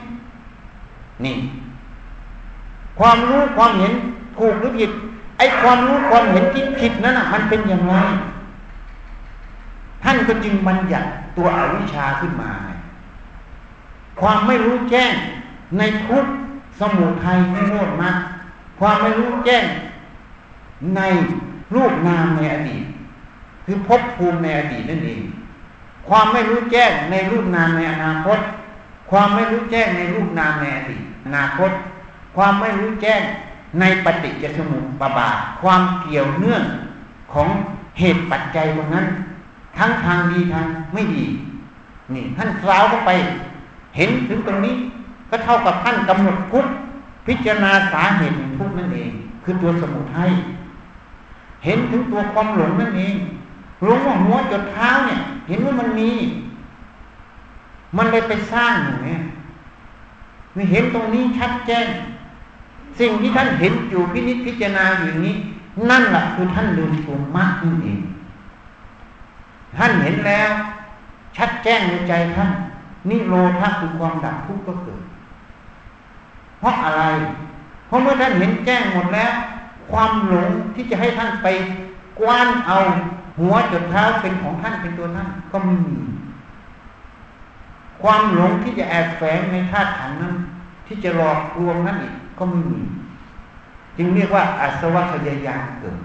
[1.25, 1.35] นี่
[2.99, 3.93] ความรู้ความเห็น
[4.37, 4.91] ถูกหรือผิด
[5.37, 7.95] ไอ้ความรู้ความเห็นที่ผิดนั้นอะ มันเป็นอย่างไร
[10.03, 11.07] ท่านก็จึงบัญญัติ
[11.37, 12.51] ตัวอวิชชาขึ้นมา
[14.21, 15.13] ความไม่รู้แจ้ง
[15.77, 16.25] ในทุก
[16.79, 18.17] สมุทัยไม่โทษมาก
[18.79, 19.63] ความไม่รู้แจ้ง
[20.95, 21.01] ใน
[21.75, 22.83] รูปนามในอดีต
[23.65, 25.21] คือภพภูมิในอดีตนั่นเอง
[26.07, 28.39] ความไม่รู้แจ้งในรูปนามในอนาคต
[29.11, 31.71] ความไม่รู้แจ้งในรูปนามในอดีตอนาคต
[32.35, 33.21] ความไม่รู้แจ้ง
[33.79, 36.63] ในปฏิจจสมุปบาทความเกี่ยวเนื่อง
[37.33, 37.49] ของ
[37.99, 39.07] เหตุปัจจัยตรงนั้น
[39.77, 41.25] ทั้งทางดีทางไม่ดี
[42.13, 43.11] นี่ท่านกล่าวเข้าไป
[43.95, 44.75] เห็นถึงตรงนี้
[45.29, 46.65] ก็เท่ากับท่านกำหนดทุก
[47.27, 49.11] พิจารณาสาเหตุของทุกนั่นเอง
[49.43, 50.31] คือตัวสมุทัย
[51.65, 53.15] เห็นถึงตัวความหลงนั่นเอง
[53.83, 56.11] หลงว่าหัวจดเท้าเนี่ย เห็นว่ามันมี
[57.97, 59.17] มันเลยไปสร้างอย่างนี้
[60.55, 61.87] มีเห็นตรงนี้ชัดแจ้ง
[62.99, 65.35] สิ่งที่ท่านเห็นอยู่พินิจพิจารณาอยู่นี้
[65.89, 67.99] นั่นแหละคือท่านลืมตัวมากนั่นเอง
[69.77, 70.49] ท่านเห็นแล้ว
[71.37, 72.51] ชัดแจ้งในใจท่าน
[73.09, 75.01] นิโรธาคือความดับทุกข์ก็เกิด
[76.59, 77.03] เพราะอะไร
[77.87, 79.31] เพราะเมื่อท่านเห็นแจ้งหมดแล้ว
[79.91, 81.47] ความหลงที่จะให้ท่านไป
[82.19, 82.77] กว้านเอา
[83.39, 85.97] หัวจดเท้าเป็นของท่านเป็นตัวท่านก็ไม่มี
[88.01, 90.33] ความหลงที่จะแอบแฝงในธาตุขันนั้น
[90.87, 92.81] ที่จะหลอกลวงนั้นอีกก็ไม่มี
[93.97, 95.97] จึงเรียกว่าอาสวะขยายานเกิด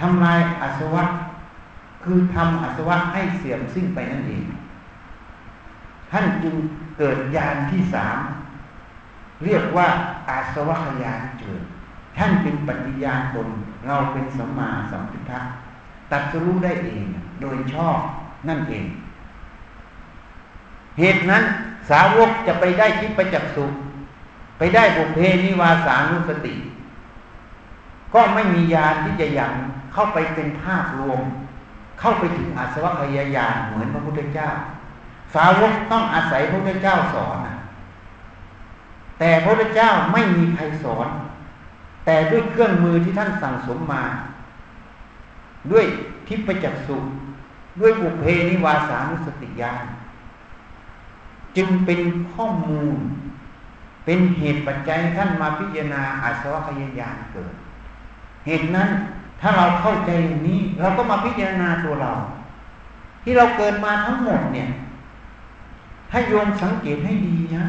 [0.00, 1.02] ทำลายอาสวะ
[2.04, 4.44] คือทำอาสวะให้เสื่อมสิ้นไปนั่นเอง
[6.10, 6.54] ท่านจึง
[6.98, 8.18] เกิดญาณที่สาม
[9.44, 9.88] เรียกว่า
[10.28, 11.62] อาสวัคยานเกิด
[12.16, 13.48] ท่านเป็นปฏิญาณตน
[13.86, 15.40] เราเป็นสัมมาสัมพุทธะ
[16.10, 17.04] ตัดสู้ได้เอง
[17.40, 17.98] โดยชอบ
[18.48, 18.86] นั่นเอง
[20.98, 21.42] เหตุนั้น
[21.90, 23.66] สาวกจะไปได้ทิพจักสุ
[24.58, 26.54] ไปได้บุเพนิวาสานุสติ
[28.14, 29.52] ก็ไม่มียานที่จะยัง
[29.92, 31.20] เข้าไปเป็นภาพรวม
[32.00, 34.48] เข้าไปถึงอาสวัคยายานเหมือนพระพุทธเจ้า
[35.34, 37.38] สาวกต้องอาศัยพระพุทธเจ้าสอน
[39.18, 41.08] แต่พระพุทธเจ้าไม่มีใครสอน
[42.06, 44.04] แต่ด้วยเครื่องมือที่ท่านสั่งสมมา
[45.72, 45.84] ด้วย
[46.28, 46.96] ทิพจักสุ
[47.80, 49.84] ด้วยบุเพนิวาสานุสติญาณ
[51.56, 52.00] จึงเป็น
[52.32, 52.98] ข้อมูล
[54.04, 57.54] เป็นเหตุปัจจัยท่านมาพิจารณาอาสวะขยายานเกิด
[58.46, 58.88] เหตุนั้น
[59.46, 62.12] ถ้าเราเข้าใจอย่างนี้ เราก็มาพิจารณาตัวเรา
[63.22, 64.68] ที่เราเกิดมาทั้งหมดเนี่ย
[66.10, 67.64] ถ้าโยมสังเกตให้ดีนะ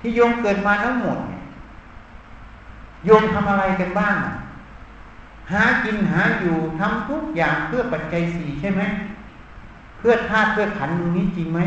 [0.00, 1.42] ที่โยมเกิดมาทั้งหมดเนี่ย
[3.04, 4.16] โยมทำอะไรกันบ้าง
[5.52, 8.82] หากินหาอยู่ทำทุกอย่างเพื่อปัจจัยสี่ใช่ไหม
[9.98, 11.60] เพื่อธาตุเพื่อขันตรงนี้จริงไหม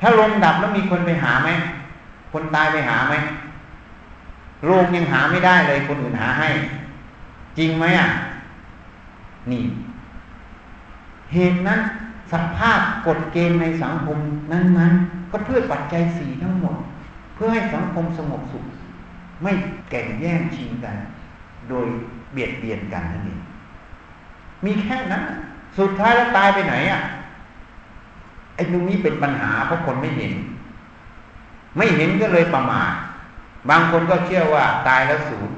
[0.00, 1.48] ถ้าลมดับแล้วมีคนไปหาไหม
[2.32, 3.14] คนตายไปหาไหม
[4.64, 6.50] โรงยังหาไม่ได้เลยคนอื่นหาให้
[7.58, 8.08] จริงไหมอะ
[9.50, 9.62] นี่
[11.32, 11.80] เหตุนั้น
[12.32, 14.18] สภาพกฎเกณฑ์ในสังคม
[14.52, 16.76] นั้นๆ ก็เพื่อปัจจัยสี่ทั้งหมด
[17.34, 18.64] เพื่อให้สังคมสงบสุข
[19.42, 19.52] ไม่
[19.90, 20.96] แก่งแย่งชิงกัน
[21.68, 21.86] โดย
[22.32, 23.40] เบียดเบียนกันนั่นเอง
[24.64, 25.22] มีแค่นั้น
[25.78, 27.00] สุดท้ายแล้วตายไปไหนอะ
[28.54, 30.32] ไอ้ตรงนี้เป็นปัญหาเพราะคนไม่เห็น
[31.76, 32.92] ไม่เห็นก็เลยประมาท
[33.70, 35.50] บางคนก็เชื่อว่าตายแล้วสูญ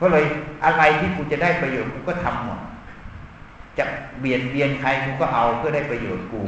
[0.00, 0.24] ก็เลย
[0.64, 2.60] อะไรที่กูจะได้ประโยชน์กูก็ทำหมด
[3.78, 3.84] จะ
[4.20, 6.42] เบียดเบียนใครกูก็เอาเพื่อได้ประโยชน์กู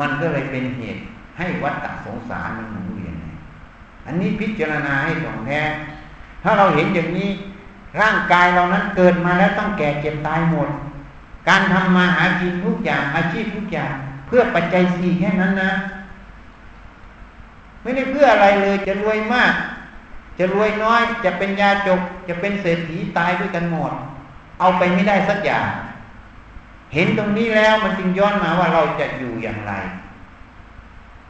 [0.00, 1.00] มันก็เลยเป็นเหตุ
[1.38, 3.14] ให้วัฏฏะสงสารมันหมุนเวียน
[4.06, 5.60] อันนี้พิจารณาให้ถ่องแท้
[6.42, 7.30] ถ้าเราเห็นอย่างนี้
[8.00, 10.68] ร่างกายเรานั้นเกิดมาแล้วต้องแก่เจ็บตายหมด
[11.48, 13.92] การทำมาหากินทุกอย่างอาชีพทุกอย่าง
[14.26, 15.72] เพื่อปัจจัยสี่แค่นั้นนะ
[17.82, 19.52] ไม่ได้เพื่ออะไรเลยจะรวยมาก
[20.38, 23.92] จะรวยน้อย จะเป็นยาจก จะเป็นเศรษฐีตายด้วยกันหมด
[24.60, 25.68] เอาไปไม่ได้สักอย่าง
[26.94, 29.72] เห็นตรงนี้แล้วมันจึงย้อนมาว่าเราจะอยู่อย่างไร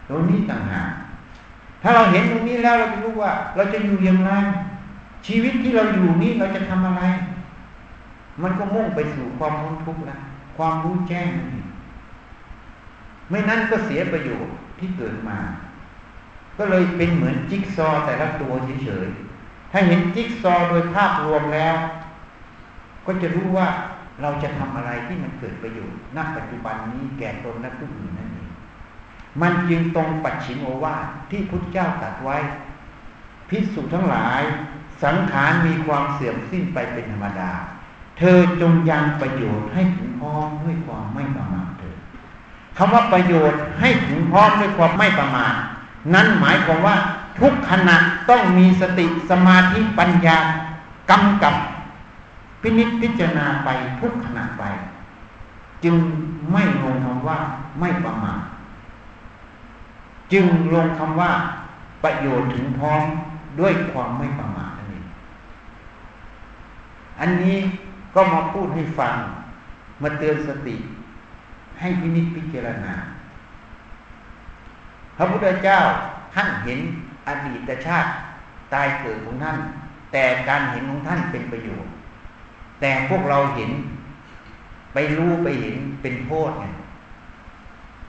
[0.09, 0.91] ตรงนี้ต่างหาก
[1.83, 4.33] ถ้าเราเห็นตรงนี้แล้วเราจะรู้ว่า เราจะอยู่อย่างไร
[5.27, 7.03] ชีวิตที่เราอยู่นี้เราจะทำอะไร
[8.43, 10.19] มันก็มุ่งไปสู่ความพ้นทุกข์นะ
[10.57, 11.29] ความรู้แจ้ง
[13.31, 15.39] ไม่นั้นก็เสียประโยชน์ที่เกิดมา
[16.59, 18.53] ก็เลยเป็นเหมือนจิ๊กซอแต่ละตัว
[18.85, 21.77] เฉยๆถ้าเห็นจิ๊กซอโดยภาพรวมแล้ว
[23.07, 23.69] ก็จะรู้ว่า
[24.23, 28.51] เราจะทำอะไรที่มันเกิดประโยชน์ณปัจจุบันนี้แก่ตนและผู้อื่นนั่นเอง
[29.43, 32.37] มันจึงตรงปัจฉิมโอวาทที่พุทธเจ้าตรัสไว้
[33.49, 34.43] พิสุทั้งหลาย
[35.05, 37.53] สังขารมีความเสื่อมสิ้นไปเป็นธรรมดา
[38.19, 41.97] เธอจงยังประโยชน์ให้ถึงพร้อมด้วยความไม่ประมาทเถิด
[42.77, 45.55] คำว่าประโยชน์ให้ถึงพร้อมด้วยความไม่ประมาท
[46.15, 46.97] นั้นหมายความว่า
[47.41, 47.97] ทุกขณะ
[48.31, 50.39] ต้องมีสติสมาธิปัญญา
[51.11, 51.55] กำกับ
[52.63, 53.69] พินิจพิจารณาไป
[54.01, 54.65] ทุกขณะไป
[55.85, 55.97] จึง
[56.53, 57.39] ไม่ลงคำว่า
[57.81, 58.41] ไม่ประมาท
[60.33, 61.31] จึงลงคำว่า
[62.05, 63.03] ประโยชน์ถึงพร้อม
[63.61, 65.05] ด้วยความไม่ประมาทนั่นเอง
[67.21, 67.57] อันนี้
[68.15, 69.15] ก็มาพูดให้ฟัง
[70.03, 70.77] มาเตือนสติ
[71.81, 72.95] ให้พินิจพิจารณา
[75.19, 75.79] พระพุทธเจ้า
[76.35, 76.81] ท่านเห็น
[77.29, 78.11] อดีตชาติ
[78.75, 79.57] ตายเกิดของท่าน
[80.13, 81.93] แต่การเห็นของท่านเป็นประโยชน์
[82.81, 83.71] แต่พวกเราเห็น
[84.95, 86.65] ไปรู้ไปเห็นเป็นโทษไง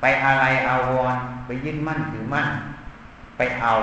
[0.02, 2.48] ไปอะไรอาวรไปยึดมั่นถือมั่น
[3.38, 3.74] ไปเอา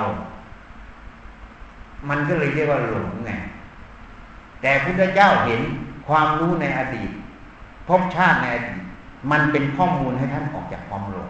[2.09, 3.31] มันก็เลยเรียกว่าหลงไง
[4.61, 5.61] แต่พุทธเจ้าเห็น
[6.07, 7.11] ความรู้ในอดีต
[7.87, 8.79] พบชาติในอดีต
[9.31, 11.29] มันเป็นข้อมูลให้ท่านออกจากความหลง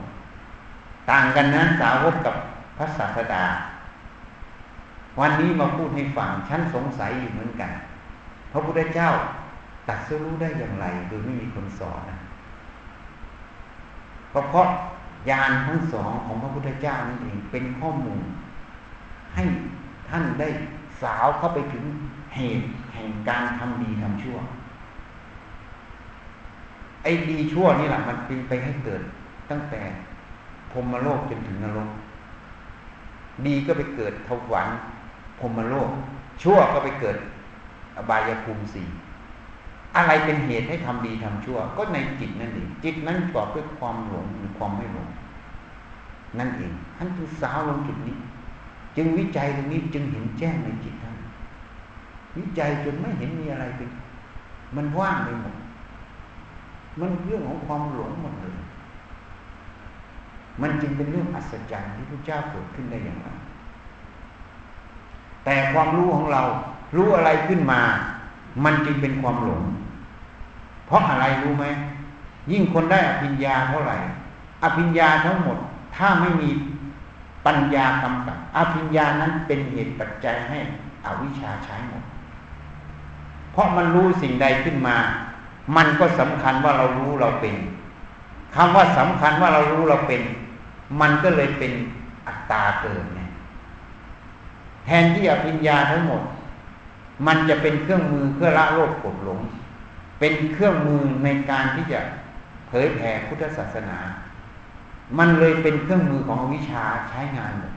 [1.09, 2.35] ต่างกันนะสาวกกับ
[2.77, 3.43] พระศาสดา
[5.19, 7.71] วันนี้มาพูดให้ฟังฉันสงสัยอยู่เหมือนกัน
[8.51, 9.09] พระพุทธเจ้า
[9.87, 12.17] ตัดสู้รู้ได้อย่างไรโดยไม่มีคนสอนนะ
[14.29, 14.67] เพราะ
[15.29, 18.21] ญาณทั้งสองของพระพุทธเจ้านั่นเองเป็นข้อมูล
[19.35, 19.43] ให้
[20.09, 20.47] ท่านได้
[21.01, 21.83] สาวเข้าไปถึง
[22.35, 24.37] เหตุแห่งการทำดีทำชั่ว
[27.03, 29.01] ไอ้ดีชั่วนี่แหละมันเป็นไปให้เกิด
[29.49, 29.81] ตั้งแต่
[30.71, 31.89] พรมโลกจนถึงนรก
[33.45, 34.69] ดีก็ไปเกิดทวาร
[35.39, 35.89] พรมโลก
[36.41, 37.17] ชั่วก็ไปเกิด
[37.97, 38.87] อบายภูมิสี่
[39.95, 45.07] อะไรเป็นเหตุให้ทำดีทำชั่ว ก็ในจิตนั่นเองจิตนั้นประกอบด้วยความหลงหรือความไม่หลง
[46.39, 48.17] นั่นเองท่านจึงสาวลงจุดนี้
[48.95, 51.15] จึงวิจัยตรงนี้จึงเห็นแจ้งในจิตท่าน
[52.37, 53.89] วิจัยจนไม่เห็นมีอะไรเป็น
[54.75, 55.55] มันว่างไปหมด
[56.99, 58.53] มันเรื่องของความหลงหมดเลย
[60.61, 63.27] มันจึงเป็นเรื่องอัศจรรย์ที่พระเจ้าเกิดขึ้นได้อย่างไร
[65.45, 66.41] แต่ความรู้ของเรา
[66.95, 67.81] รู้อะไรขึ้นมา
[68.63, 69.63] มันจึงเป็นความหลง
[70.85, 71.65] เพราะอะไรรู้ไหม
[72.51, 73.97] ยิ่งคนได้อภิญญาเท่าไหร่
[74.63, 75.57] อภิญญาทั้งหมด
[75.95, 76.49] ถ้าไม่มี
[77.45, 80.57] ปัญญากำกับอภิญญานั้นเป็นเหตุปัจจัยให้
[81.05, 82.03] อวิชชาใช้หมด
[83.51, 84.97] เพราะมันรู้สิ่งใดขึ้นมา
[85.75, 87.55] มันก็สำคัญว่าเรารู้เราเป็น
[88.55, 90.21] คำว่าสำคัญว่าเรารู้เราเป็น
[91.01, 91.73] มันก็เลยเป็น
[92.27, 93.21] อัตตาเกิดไง
[94.85, 96.21] แทนที่อภิญญาทั้งหมด
[97.27, 99.39] มันจะเป็นเครื่องมือเพื่อละโลกกดหลง
[100.19, 101.99] เป็นเครื่องมือในการที่จะ
[102.67, 103.97] เผยแผ่พุทธศาสนา
[105.17, 107.73] มันเลยเป็นเครื่องมือของวิชาใช้งานหมด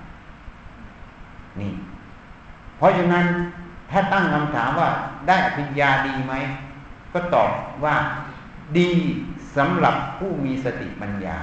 [1.60, 1.72] นี่
[2.76, 3.24] เพราะฉะนั้น
[3.90, 4.88] ถ้าตั้งคำถามว่า
[5.26, 6.34] ได้อภิญญาดีไหม
[7.12, 7.50] ก็ตอบ
[7.84, 7.94] ว่า
[8.78, 8.90] ดี
[9.56, 11.38] สำหรับผู้มีสติปัญญา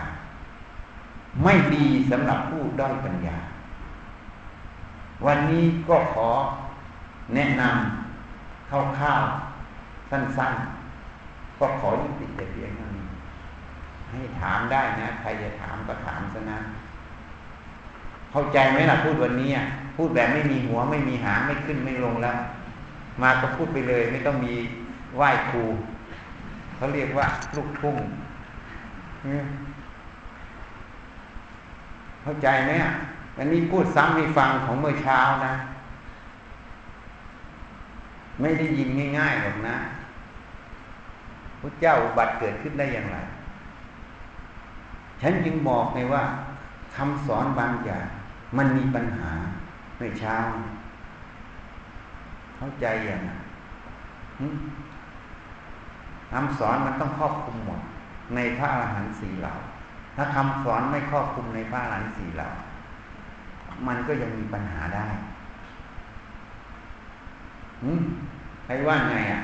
[1.44, 3.38] ไม่ดีสำหรับผู้ด้อยปัญญา
[5.26, 6.30] วันนี้ก็ขอ
[7.36, 13.06] แนะนำคร่าวๆสั้นๆ ก็ขอยุติแต่เพียงเท่านี้
[14.12, 16.60] ให้ถามได้นะ ใครจะถามก็ถามซะนะ
[18.32, 19.52] เข้าใจไหมล่ะพูดวันนี้
[19.96, 22.38] พูดแบบไม่มีหัวไม่มีหางไม่ขึ้นไม่ลงแล้ว
[23.22, 24.54] มาก็พูดไปเลย ไม่ต้องมี
[25.16, 25.64] ไหว้ครู
[26.76, 27.98] เขาเรียกว่าลูกทุ่ง
[32.28, 32.94] เข้าใจไหมอะ
[33.38, 35.54] อันนี้พูดซ้ำให้ฟังของเมื่อเช้านะ
[38.42, 39.76] ไม่ได้ยินง่ายๆหรอกนะ
[41.62, 43.18] พระเจ้าอุบัติเกิดขึ้นได้อย่างไร
[45.22, 46.24] ฉันจึงบอกไงว่า
[46.96, 48.08] คำสอนบางอย่าง
[48.58, 49.32] มันมีปัญหา
[50.00, 50.36] ในเช้า
[52.58, 53.32] เข้าใจอย่างไร
[56.32, 57.80] คำสอนมันต้องครอบคลุมหมด
[58.36, 59.54] ในพระอรหันต์สี่เหล่า
[60.20, 62.48] ถ้าคำสอนไม่ครอบคลุมในพระอรหันตสี่เหล่า
[63.88, 65.08] มันก็ยังมีปัญหาได้
[68.66, 69.42] ใครว่าไงอะ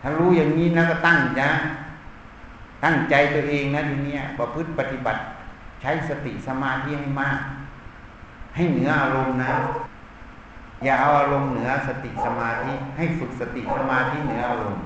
[0.00, 1.42] ถ้ารู้อย่างนี้นะก็ตั้งใจ
[2.84, 5.20] ตั้งใจตัวเองนะทีนี้ประพฤติปฏิบัติ
[5.80, 7.38] ใช้สติสมาธิให้มาก
[8.54, 9.52] ให้เหนืออารมณ์นะ
[10.84, 14.84] อย่าเอาอารมณ์เหนือสติสมาธิ ให้ฝึกสติสมาธิเหนืออารมณ์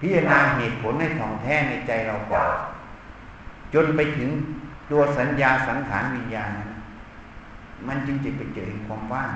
[0.00, 2.50] พิจารณาเหตุผลให้ท่องแท้ในใจเราก่อน
[3.74, 4.30] จนไปถึง
[4.90, 6.70] ตัวสัญญาสังขารวิญญาณนั้น
[7.86, 9.32] มันจึงจะไปเจอความว่าง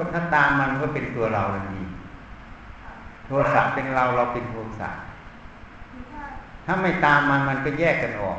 [0.00, 1.82] ก็ถ้าตามมันก็เป็นตัวเราทันที
[3.26, 4.88] โทสะเป็นเราเราเป็นโทสะ
[6.66, 8.38] ถ้าไม่ตามมันมันก็แยกกันออก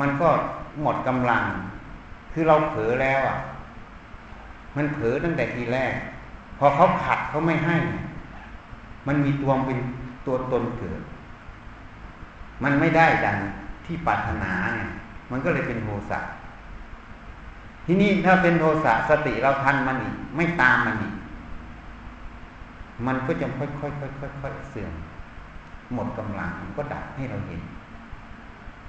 [0.00, 0.28] มันก็
[0.82, 1.42] หมดกำลัง
[2.32, 3.38] คือเราเผลอแล้วอะ
[4.76, 5.92] มันเผลอตั้งแต่ทีแรก
[6.58, 7.76] พอเขาขัดเขาไม่ให้
[9.06, 9.78] มันมีตัวเป็น
[10.26, 11.00] ตัวตนเกิด
[12.64, 13.38] มันไม่ได้ดัง
[13.86, 14.90] ที่ปรารถนาเนี่ย
[15.30, 16.20] มันก็เลยเป็นโทสะ
[17.90, 21.14] ที่นี้ถ้าเป็นโทสะสติเราทันมันอีกไม่ตามมันอีก
[23.06, 23.86] มันก็จะค่อยๆค่
[24.26, 24.92] อยๆค่อยๆเสื่อม
[25.94, 27.60] หมดกำลังมันก็ดับให้เราเห็น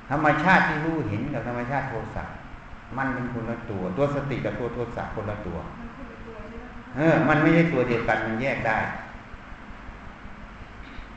[0.09, 2.23] ธรรมชาติที่รู้เห็นกับธรรมชาติโทสะ
[2.97, 5.57] มันเป็นคนละตัว ตัวสติกับตัวโทสะคนละตัว
[6.95, 8.77] เออ มันไม่ใช่ตัวเดียวกันมันแยกได้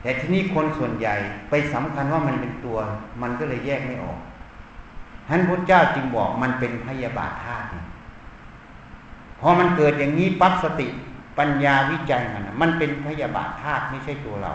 [0.01, 1.15] แต่ที่นี้คนส่วนใหญ่
[1.49, 2.77] ไปสำคัญว่ามันเป็นตัว
[3.21, 4.19] มันก็เลยแยกไม่ออก
[5.27, 7.67] ท่านพุทธเจ้าจึงบอกมันเป็นพยาบาทธาตุ
[9.39, 10.87] พอมันเกิดอย่างนี้ปั๊บสติ
[11.39, 14.51] ปัญญาวิจัยมันมันเป็นพยาบาทธาตุไม่ใช่ตัวเรา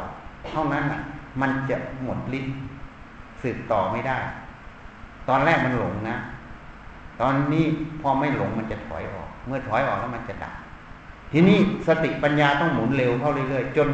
[0.49, 1.01] เท่านั้นอะ
[1.41, 2.47] มันจะหมดลิ้น
[3.43, 4.19] สืบต่อไม่ได้
[5.29, 6.17] ตอนแรกมันหลงนะ
[7.21, 7.65] ตอนนี้
[8.01, 10.55] พอไม่หลงมันจะถอยออก เมื่อถอยออกแล้วมันจะดับ
[11.33, 13.89] ทีนี้สติปัญญาต้องหมุนเร็วเข้าเรื่อยๆจน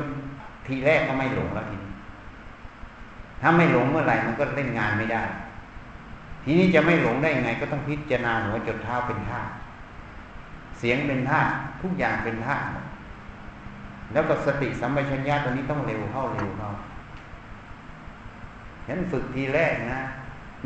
[0.67, 1.93] ทีแรกก็ไม่หลงแล้วทีนี้
[3.43, 5.23] ถ้าไม่หลงเมื่อไหร่มันก็เล่นงานไม่ได้
[6.49, 9.41] ทีนี้จะไม่หลงได้ยังไง ก็ต้องพิจารณาหัวจดเท้าเป็นท่า
[10.79, 11.41] เสียงเป็นท่า
[11.83, 12.57] ทุกอย่างเป็นท่า
[14.13, 16.71] แล้วก็สติสัมปชัญญะตัวนี้ต้องเร็วเข้าเร็วเข้า
[18.87, 20.01] ฉันฝึกทีแรกนะ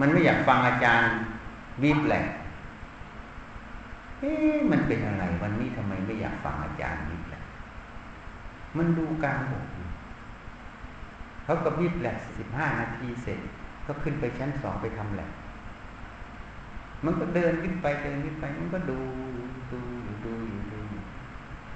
[0.00, 1.12] มันไม่อยากฟังอาจารย์
[1.82, 2.22] วิบแหละ
[4.20, 7.42] เอ๊ะมันเป็นอะไร วันนี้ทำไมไม่อยากฟังอาจารย์วิบแหละ
[8.76, 9.66] มันดูกลางอก
[11.44, 13.38] เขาก็วิบแหละสิบห้านาทีเสร็จ
[13.86, 15.28] ก็ขึ้นไปชั้นสองไปทำแหละ
[17.04, 18.98] มันก็เดินขึ้นไปเดินขึ้นไป มันก็ดู
[19.72, 19.78] ดู
[20.24, 21.02] ดูอยู่ดูอยู่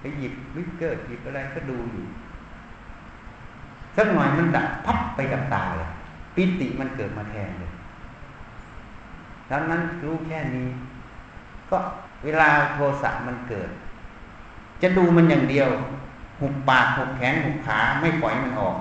[0.01, 2.05] ไปหยิบวิกเกอร์หยิบอะไรก็ดูอยู่
[3.97, 5.91] สักหน่อยมันดับพับไปกับตาเลย
[6.35, 7.73] ปิติมันเกิดมาแทนเลย
[9.51, 10.69] ดังนั้นรู้แค่นี้
[11.71, 11.79] ก็
[12.25, 13.71] เวลาโทสะมันเกิด
[14.83, 15.69] จะดูมันอย่างเดียว
[16.41, 18.77] หุบปากหุบแขนหุบขาไม่ปล่อยมันออก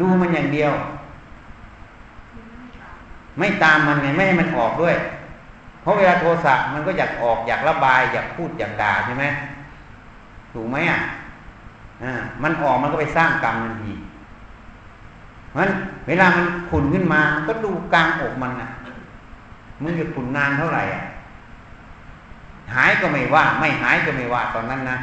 [0.00, 0.72] ดูมันอย่างเดียว
[3.40, 4.96] ไม่ตามมันไงไม่ให้มันออกด้วย
[5.80, 9.24] เพราะเวลาโทสะมันก็อยากออกอยากระบาย อยากพูดอยากด่าใช่ไหม
[10.52, 11.00] ถูกไหมอะ
[12.02, 12.12] อ่า
[12.42, 13.92] มันออกมันก็ไปสร้างกรรมทันที
[15.50, 15.72] เพราะฉะนั้น
[16.08, 18.70] เวลามันขุนขึ้นมาก็ดูกลางอกมันอะ
[19.82, 21.02] มึงจะขุนนานเท่าไหร่อะ
[22.74, 24.98] หายก็ไม่ว่า ไม่หายก็ไม่ว่าตอนนั้นนะ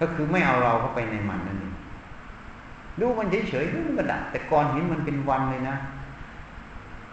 [0.00, 1.74] ก็คือไม่เอาเราเข้าไปในมันนั่นเอง
[3.00, 5.76] ดูมันเฉยๆมันก็ดับแต่ก่อนเห็นมันเป็นวันเลยนะ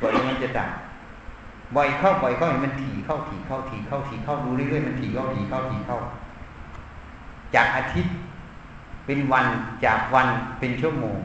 [0.01, 0.69] ก่อนมันจะดับ
[1.75, 5.97] บ่อยเข้าบ่อยเข้าเห็นมันถี่เข้าถี่เข้าถี่เข้าถี่เข้าดูเรื่อยๆมันถี่เข้าถี่เข้าถี่เข้า
[7.55, 8.13] จากอาทิตย์
[9.05, 9.45] เป็นวัน
[9.85, 10.27] จากวัน
[10.59, 11.19] เป็นชั่วโมง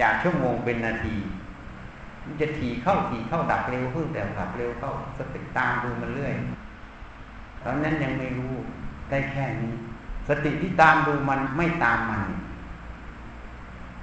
[0.00, 1.14] จากชั่วโมงเป็นนาที
[2.24, 6.32] มันจะถี่เข้าถี่เข้าดับเร็วขึ้นแต่ดับเร็วเข้าสติตามดูมันเรื่อย
[7.64, 8.54] ตอนนั้นยังไม่รู้
[9.10, 9.72] ได้แค่นี้
[10.28, 12.22] สติที่ตามดูมันไม่ตามมัน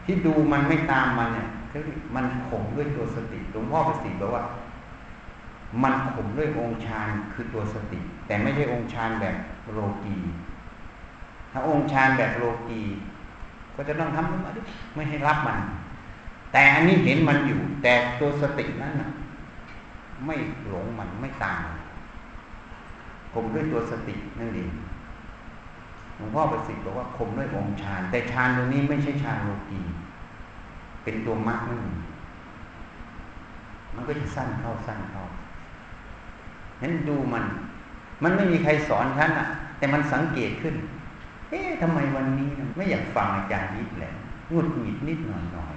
[0.05, 1.81] ที่ดูมันไม่ตามมันเนี่ย คือ
[2.15, 4.43] มันข่มด้วยตัวสติหลวงพ่อประสิทธิ์บอกว่า
[5.83, 9.35] มันข่มด้วยองค์ฌานคือตัวสติ แต่ไม่ใช่องค์ฌานแบบ
[9.73, 10.15] โลกี
[11.51, 12.81] ถ้าองค์ฌานแบบโลกี
[13.75, 14.51] ก็จะต้องทำมา
[14.95, 15.59] ไม่ให้รับมัน
[16.51, 19.09] แต่อันนี้เห็นมันอยู่ แต่ตัวสตินั้นนะ
[20.25, 20.35] ไม่
[20.69, 21.61] หลงมันไม่ตาม
[23.33, 24.71] ข่มด้วยตัวสตินั่นเอง
[26.15, 29.81] หลวงพ่อประสิทธิ์บอกว่าข่มด้วยองค์ฌานแต่ฌานตรงนี้ไม่ใช่ฌานโลกี
[31.07, 31.81] เป็นตัวมรรคนั่น
[33.95, 35.23] มันก็จะสั้นเข้าสั้นเข้า
[36.81, 37.43] นั้นดูมัน
[38.23, 39.47] มันไม่มีใครสอนฉันอะ
[39.77, 40.75] แต่มันสังเกตขึ้น
[41.49, 44.11] เอ๊ะทำไมวันนี้ไม่อยากฟังอาจารย์นิดแหละ
[44.51, 45.75] งุดหงิดนิดหน่อยหน่อย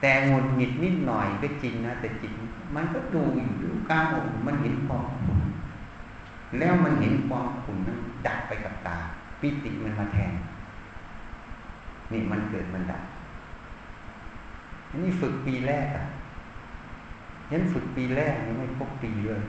[0.00, 2.32] แต่งุดหงิดนิดหน่อยก็จริงนะแต่จิต
[2.74, 5.40] มันก็ดูอยู่ดูกลางอกมันเห็นความขุ่น
[6.58, 8.98] แล้วมันเห็นความขุ่นนั้นดับไปกับตา
[9.40, 10.34] ปิติมันมาแทน
[12.12, 13.02] นี่มันเกิดมันดับ
[14.90, 16.04] อันนี้ฝึกปีแรกอะ
[17.50, 19.42] ยันฝึกปีแรกยังไม่พบปีเลย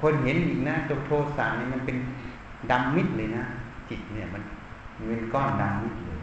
[0.00, 1.96] คนเห็นอีกนะตัวโทสะนี่มันเป็น
[2.70, 3.44] ดำมิดเลยนะ
[3.88, 4.42] จิตเนี่ยมัน
[5.08, 6.20] เป็นก้อนดำมิดเลย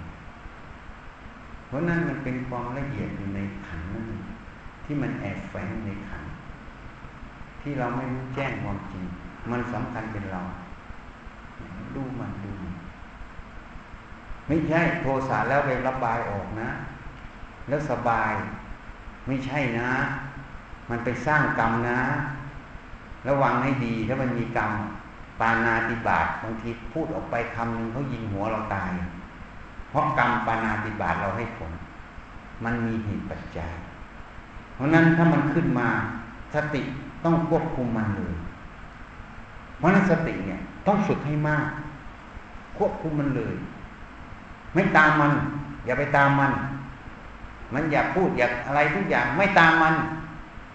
[1.67, 4.05] เพราะนั้นมันเป็นความละเอียดอยู่ในขันนั่น
[4.83, 6.23] ที่มันแอบแฝงในขัน
[7.61, 9.03] ที่เราไม่รู้แจ้งความจริง
[9.51, 10.41] มันสำคัญเป็นเรา
[11.95, 12.51] ดูมันดู
[14.47, 16.69] ไม่ใช่โทสะแล้วไประบายออกนะ
[17.67, 18.33] แล้วสบาย
[19.27, 19.89] ไม่ใช่นะ
[20.89, 21.99] มันไปสร้างกรรมนะ
[23.27, 24.71] ระวังให้ดีถ้ามันมีกรรม
[25.39, 28.89] ปานาติบาตบางทีพูดออกไปคำหนึ่งเขายิงหัวเราตาย
[29.89, 31.71] เพราะกรรมปานาติบาตเราให้ผล
[32.63, 33.71] มันมีเหตุปัจจัย
[34.75, 35.87] เพราะนั้นถ้ามันขึ้นมา
[36.53, 36.81] สติ
[37.23, 38.35] ต้องควบคุมมันเลย
[39.77, 41.65] เพราะนั้นสติเนี่ย ต้องฝึกให้มาก
[42.77, 43.55] ควบคุมมันเลย
[44.73, 45.31] ไม่ตามมัน
[45.85, 46.51] อย่าไปตามมัน
[47.73, 49.95] มันอยากพูดอยากอะไรทุกอย่างไม่ตามมัน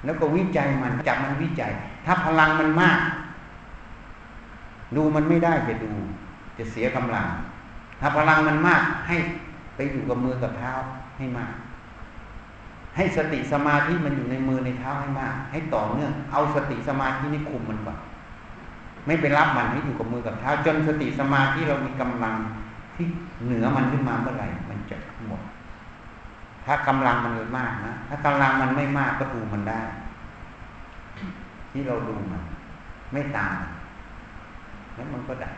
[0.05, 1.73] แล้วก็วิจัยมันจับมันวิจัย
[2.07, 2.99] ถ้าพลังมันมาก
[4.97, 5.93] ดูมันไม่ได้จะดู
[6.59, 7.27] จะเสียกำลัง
[8.01, 9.17] ถ้าพลังมันมากให้
[9.77, 10.73] ไปอยู่กับมือกับเท้า
[11.19, 11.53] ให้มาก
[12.97, 17.99] ให้สติสมาธิมันอยู่ในมือในเท้าให้มาก ให้ต่อเนื่องเอาสติสมาธินี่คุมมันก่อน
[19.07, 22.35] ไม่ไปรับมันให้อยู่กับมือกับเท้า จนสติสมาธิเรามีกำลัง
[22.97, 23.07] ที่
[23.45, 25.41] เหนือมันขึ้นมาเมื่อไหร่มันจะหมด
[26.67, 29.81] ถ้ากำลังมันมากนะ ถ้ากำลังมันไม่มากก็ดูมันได้
[31.71, 32.43] ที่เราดูมัน
[33.13, 33.57] ไม่ตาม
[34.95, 35.53] แล้วมันก็ดับ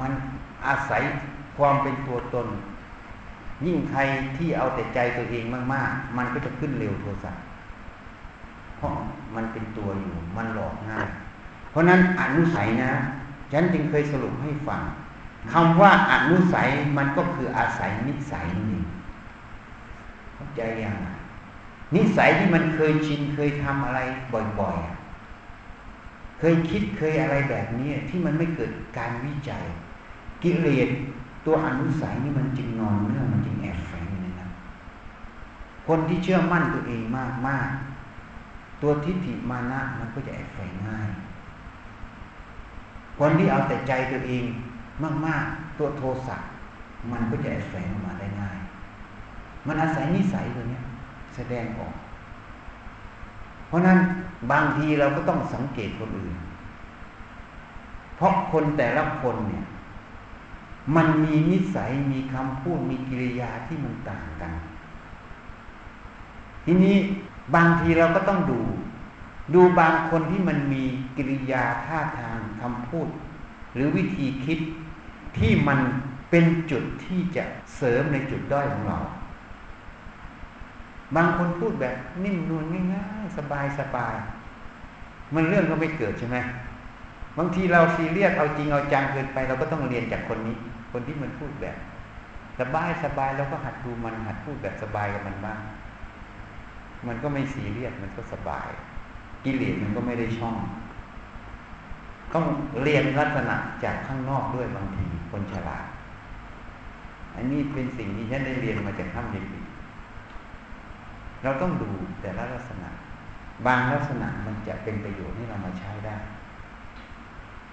[0.00, 0.12] มัน
[0.66, 1.02] อาศัย
[1.56, 2.46] ความเป็นตัวตน
[3.66, 4.00] ยิ่งใคร
[4.36, 7.32] ที่เอาแต่ใจตัวเองมาก ๆ มันก็จะขึ้นเร็วโทสะ
[8.76, 8.92] เพราะ
[9.34, 11.08] มันเป็นตัวอยู่ มันหลอกง่าย
[11.70, 12.90] เพราะนั้นอนุสัยนะ
[13.52, 14.80] ฉันจึงเคยสรุปให้ฟัง
[15.52, 18.82] คำว่าอนุสัยมันก็คืออาศัยนิสัยนี่
[20.34, 20.96] เข้าใจยัง
[21.94, 24.00] นิสัยที่มันเคยชินเคยทำอะไร
[24.60, 29.62] บ่อยๆ เคยคิดเคยอะไรแบบนี้ที่มันไม่เกิดการวิจัย
[30.42, 30.88] กิเลส
[31.46, 34.50] ตัวอนุสัยนี่มันจึงนอนเนื่องมันจึงแอบแฝงอยู่ในนั้น
[35.86, 37.68] คนที่เชื่อมั่นตัวเองมากมาก
[38.82, 41.08] ตัวทิฏฐิมานะมันก็จะแอบแฝงง่าย
[43.18, 44.44] คนที่เอาแต่ใจตัวเอง
[45.26, 46.36] มาก ๆ ตัวโทสะ
[47.10, 48.58] มันก็จะแฝงออกมาได้ง่าย
[49.66, 50.80] มันอาศัยนิสัยตัวนี้
[51.34, 51.94] แสดงออก
[53.68, 53.98] เพราะนั้น
[54.52, 56.34] บางทีเราก็ต้องสังเกตคนอื่น
[58.16, 59.64] เพราะคนแต่ละคนเนี่ย
[60.96, 64.52] มันมีนิสัยมีคำพูดมีกิริยาที่มันต่างกัน
[66.64, 66.96] ทีนี้
[67.54, 68.60] บางทีเราก็ต้องดู
[69.54, 70.82] ดูบางคนที่มันมี
[71.16, 73.08] กิริยาท่าทางคำพูด
[73.74, 74.58] หรือวิธีคิด
[75.38, 75.80] ที่มัน
[76.30, 77.44] เป็นจุดที่จะ
[77.76, 78.98] เสริมในจุดด้อยของเรา
[81.16, 82.64] บางคนพูดแบบนิ่มนวล
[82.94, 84.14] ง่ายๆสบายสบาย
[85.34, 86.36] มันเรื่องก็ไม่เกิดใช่ไหม
[87.38, 90.56] บางทีเราซีเรียสเอาจริงเอาจังเกินไป เราก็ต้องเรียนจากคนนี้
[90.92, 91.76] คนที่มันพูดแบบ
[92.60, 95.60] สบายสบายแล้วก็หัดดูมันหัดพูดแบบสบายกับมันบ้าง
[97.06, 98.68] มันก็ไม่ซีเรียสมันก็สบาย
[99.44, 100.56] กิเลสมันก็ไม่ได้ช่อง
[102.34, 102.44] ต้อง
[102.82, 105.84] เรียนลักษณะจากข้างนอกด้วยบางทีคนฉลาด
[107.34, 109.46] อันนี้เป็นสิ่งที่ฉันได้เรียนมาจากท่านเด็ก
[111.42, 112.88] เราต้องดูแต่ละลักษณะ
[113.66, 116.16] บางลักษณะมันจะเป็นประโยชน์ให้เรามาใช้ได้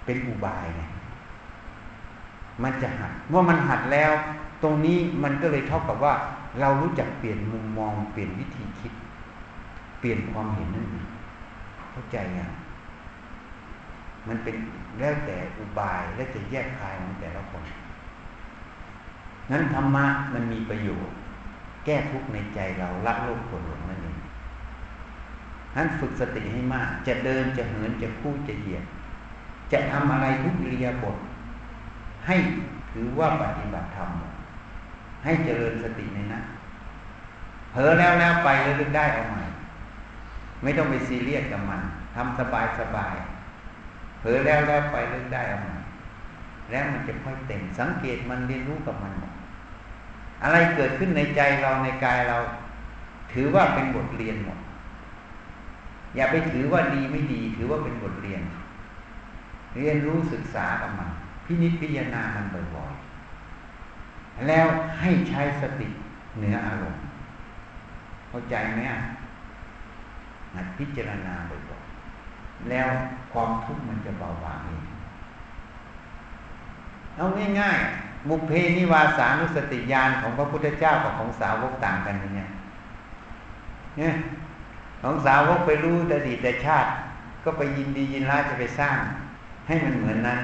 [0.06, 0.82] เป็นอุบายไง
[2.64, 4.12] มันจะหัดเมื่อมันหัดแล้ว
[4.64, 6.14] ตรงนี้มันก็เลยเท่ากับว่า
[6.62, 8.94] เรารู้จักเปลี่ยนมุมมอง เปลี่ยนวิธีคิด
[10.00, 11.08] เปลี่ยนความเห็นนั่นเอง
[11.92, 12.42] เข้าใจไง
[14.28, 14.56] มันเป็น
[15.00, 17.64] แล้วแต่อุบายและจะแยกคายของแต่ละคน
[19.52, 21.16] นั้นธรรมะมันมีประโยชน์
[21.86, 24.18] แก้ทุกข์ในใจเราละโลกโกรธหลงนั่นเอง
[25.76, 28.84] นั้นฝึกสติให้มาก จะเดินจะเหินจะพูดจะเหยียด
[29.72, 31.18] จะทำอะไรทุกอิริยาบถ
[32.28, 32.36] ให้
[32.92, 34.10] ถือว่าปฏิบัติธรรม
[35.24, 36.44] ให้เจริญสติในนั้น
[37.72, 39.44] เผลอแล้วแล้วไปแล้วลึกได้เอาใหม่
[40.64, 41.82] ไม่ต้องไปซีเรียสกับมัน
[42.16, 43.16] ทำสบายสบาย
[44.24, 45.74] เผลอแล้วแล้วไปลึกได้เอาม่
[46.72, 49.34] แล้วมันจะค่อยเต็มสังเกตมันเรียนรู้กับมันหมด
[50.44, 52.38] อะไรเกิดขึ้นในใจเราในกายเรา
[53.34, 54.60] ถือว่าเป็นบทเรียนหมด
[56.16, 58.42] อย่าไปถือว่าดีไม่ดี ถือว่าเป็นบทเรียน
[59.76, 61.10] เรียนรู้ศึกษากับมัน
[61.46, 62.46] พินิจพิจารณามัน
[62.76, 64.66] บ่อยๆแล้ว
[65.00, 65.88] ให้ใช้สติ
[66.38, 67.04] เหนืออารมณ์
[68.30, 68.82] เข้าใจไหม
[70.54, 71.83] หัดพิจารณาบ่อย
[72.70, 72.88] แล้ว
[73.34, 74.84] ความทุกข์มันจะเบาบางเอง
[77.18, 77.26] เอา
[77.60, 82.50] ง่ายๆมุเพนิวาสานุสติญาณของพระพุทธเจ้ากับของสาวกต่างกันเนี่ย
[83.98, 84.14] เนี่ย
[85.02, 86.90] ของสาวกไปรู้อดีตชาติ
[87.44, 88.98] ก็ไปยินดียินร้ายจะไปสร้าง
[89.68, 90.40] ให้มันเหมือนนั้น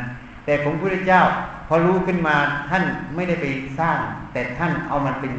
[0.45, 1.21] แต่ของพระพุทธเจ้า
[1.67, 2.35] พอรู้ขึ้นมา
[2.69, 2.83] ท่าน
[3.15, 3.45] ไม่ได้ไป
[3.79, 3.97] สร้าง
[4.33, 5.33] แต่ท่านเอามันเป็น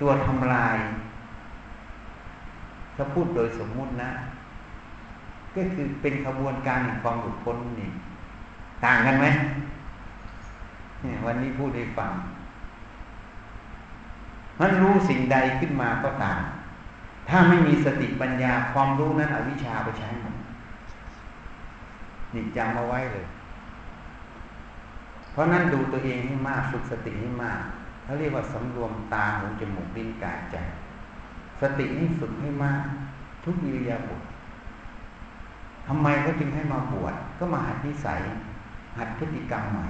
[0.00, 0.78] ตัวทำลาย
[2.96, 4.10] ถ้าพูดโดยสมมุตินะ
[5.56, 7.90] ก็คือเป็นขบวนการแห่งความหลุดพ้นนี่
[8.84, 9.26] ต่างกันไหม
[11.26, 12.12] วันนี้พูดให้ฟัง
[14.60, 16.40] มันรู้สิ่งใดขึ้นมาก็ตาม
[17.28, 20.34] ถ้าไม่มีสติปัญญาความรู้นั้นอวิชชาไปใช้หมด
[22.34, 23.26] นี่จำเอาไว้เลย
[25.32, 27.60] เพราะนั้นดูตัวเองให้มากฝึกสติให้มาก
[28.04, 30.56] เขาเรียกว่าสำรวมตาหูจมูกลิ้นกายใจ
[31.60, 32.82] สตินี่ฝึกให้มาก
[33.44, 34.22] ทุกอิริยาบถ
[35.86, 38.20] ทำไมเขาจึงให้มาบวชก็มาหัดนิสัย
[38.98, 39.86] หัดพฤติกรรมใหม่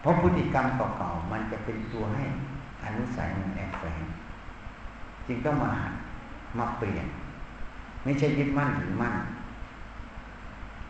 [0.00, 2.24] เพราะพฤติกรรมเก่าๆมันจะเป็นตัวให้
[2.84, 4.02] อนุสัยมันแอบแฝง
[5.26, 5.92] จึงต้องมาหัด
[6.58, 7.06] มาเปลี่ยน
[8.04, 9.14] ไม่ใช่ยึดมั่นถือมั่น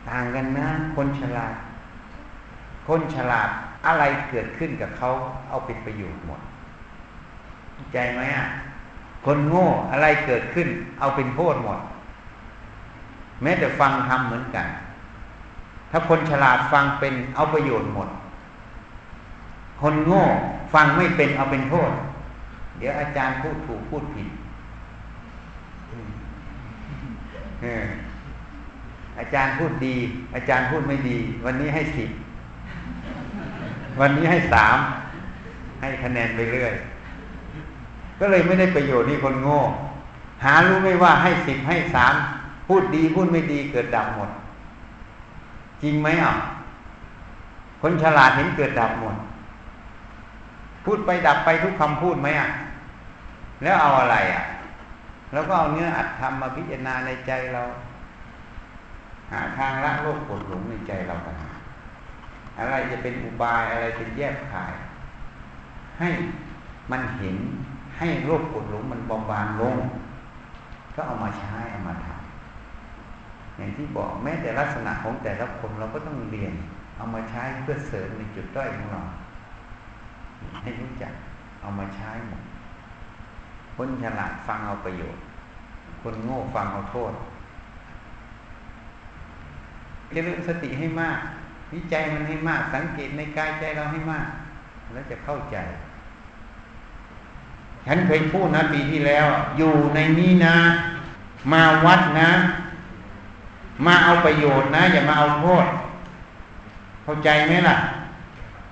[0.08, 1.54] ต่างกันนะ คนฉลาด
[2.88, 3.48] คนฉลาด
[3.86, 5.08] อะไรเกิดขึ้นกับเขา
[5.48, 6.40] เอาเป็นประโยชน์หมด
[7.92, 8.46] ใจไหมอะ
[9.24, 10.68] คนโง่อะไรเกิดขึ้น
[11.00, 11.78] เอาเป็นโทษหมด
[13.42, 14.66] แม้แต่ฟังทำเหมือนกัน
[15.90, 18.08] ถ้าคนฉลาดฟังเป็นเอาประโยชน์หมด
[19.80, 20.22] คนโง่
[20.74, 21.90] ฟังไม่เป็นเอาเป็นโทษ
[22.78, 24.28] เดี๋ยวอาจารย์พูดถูกพูดผิด
[29.18, 29.96] อาจารย์พูดดี
[30.34, 32.10] อาจารย์พูดไม่ดี วันนี้ให้สิบ
[34.00, 34.78] วันนี้ให้สาม
[35.80, 36.74] ให้คะแนนไปเรื่อย
[38.20, 39.58] ก็เลยไม่ได้ประโยชน์นี่คนโง่
[40.44, 42.14] หารู้ไม่ว่าให้สิบให้สาม
[42.66, 44.30] พูดดีพูดไม่ดีเกิดดับหมด
[45.82, 46.34] จริงไหมอะ
[47.82, 49.16] คนฉลาดเห็นเกิดดับหมด
[50.84, 52.48] พูดไปดับไปทุกคำพูดไหมอะ
[53.62, 54.42] แล้วเอาอะไรอะ
[55.32, 57.62] แล้วก็เอาเนื้ออัดทำมาพิจารณาในใจเรา
[59.30, 61.34] หาทางละโลกกดหลงในใจเรากัน
[62.58, 64.72] อะไรจะเป็นอุบายอะไรเป็นแยกขาย
[66.00, 66.08] ให้
[66.90, 67.36] มันเห็น
[67.98, 69.76] ให้โรคกดหลงมันเบาบางลง
[70.94, 72.15] ก็เอามาใช้เอามาทำ
[73.56, 76.52] อย่างที่บอกแม้แต่ลักษณะของแต่ละคนเราก็ต้องเรียน
[76.96, 79.00] เอามาใช้เพื่อเสริมในจุดด้อยของเรา
[80.62, 81.12] ให้รู้จัก
[81.60, 82.42] เอามาใช้หมด
[83.76, 85.22] คนฉลาดฟังเอาประโยชน์
[86.02, 87.12] คนโง่ฟังเอาโทษ
[90.12, 91.18] เจริญสติให้มาก
[91.72, 94.26] วิจัยมันให้มาก สังเกตในกายใจเราให้มาก
[94.92, 95.56] แล้วจะเข้าใจ
[97.86, 99.26] ฉันเคยพูดนะปีที่แล้ว
[99.58, 100.56] อยู่ในนี้นะ
[101.52, 102.30] มาวัดนะ
[103.84, 105.66] มาเอาประโยชน์นะ อย่ามาเอาโทษ
[107.02, 107.76] เข้าใจไหมล่ะ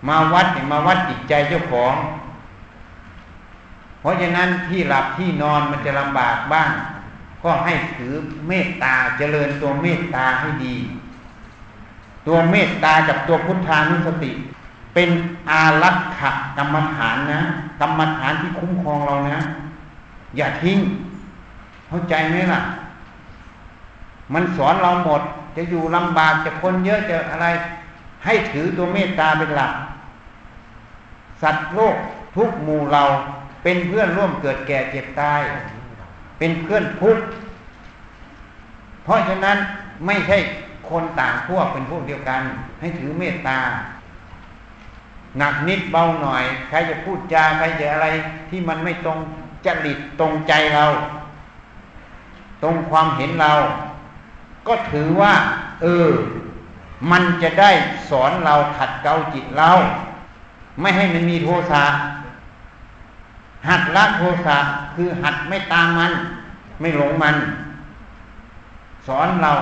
[0.09, 1.95] มาวัดเนี่ยมาวัดจิตใจเจ้าของ
[4.01, 6.71] เพราะฉะนั้นที่หลับที่นอนมันจะลำบากบ้าง
[7.43, 8.13] ก็ให้ถือ
[8.49, 10.77] เมตตาเจริญตัวเมตตาให้ดี
[12.27, 14.33] ตัวเมตตากับตัวพุทธานุสติ
[14.95, 15.11] เป็น
[15.51, 16.21] อารักข
[16.59, 17.41] กรรมฐานนะ
[17.81, 19.39] กรรมฐานที่คุ้มครองเรานะ
[20.37, 20.79] อย่าทิ้ง
[21.89, 22.61] เข้าใจไหมล่ะ
[24.33, 25.23] มันสอนเราหมด
[25.57, 27.47] จะอยู่ลำบากจะคนเยอะจะอะไร
[28.25, 29.73] ให้ถือตัวเมตตาเป็นหลัก
[31.43, 31.97] สัตว์โลก
[32.37, 33.03] ทุกหมู่เรา
[33.63, 35.41] เป็นเพื่อนร่วมเกิดแก่เจ็บตาย
[36.39, 37.19] เป็นเพื่อนทุก
[39.05, 39.57] เพราะฉะนั้น
[40.07, 40.39] ไม่ใช่
[40.89, 42.43] คนต่างพวกเป็นพวกเดียวกัน
[42.81, 43.59] ให้ถือเมตตา
[45.39, 48.07] หนักนิดเบาหน่อย ใครจะพูดจาใครจะอะไร
[48.51, 49.19] ที่มันไม่ตรง
[49.67, 50.85] จริตตรงใจเรา
[52.63, 53.53] ตรงความเห็นเรา
[54.67, 55.35] ก็ถือว่า
[55.83, 56.11] เออ
[57.11, 57.71] มันจะได้
[58.11, 59.71] สอนเราขัดเกลาจิตเรา
[60.81, 61.85] ไม่ให้มันมีโทสะ
[63.69, 64.59] หัดละโทสะ
[64.95, 66.13] คือหัดไม่ตามมัน
[66.81, 67.37] ไม่หลงมัน
[69.07, 69.53] สอนเรา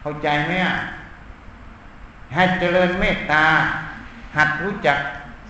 [0.00, 0.52] เข้าใจไหม
[2.36, 3.44] หัดเจริญเมตตา
[4.36, 4.98] หัดรู้จัก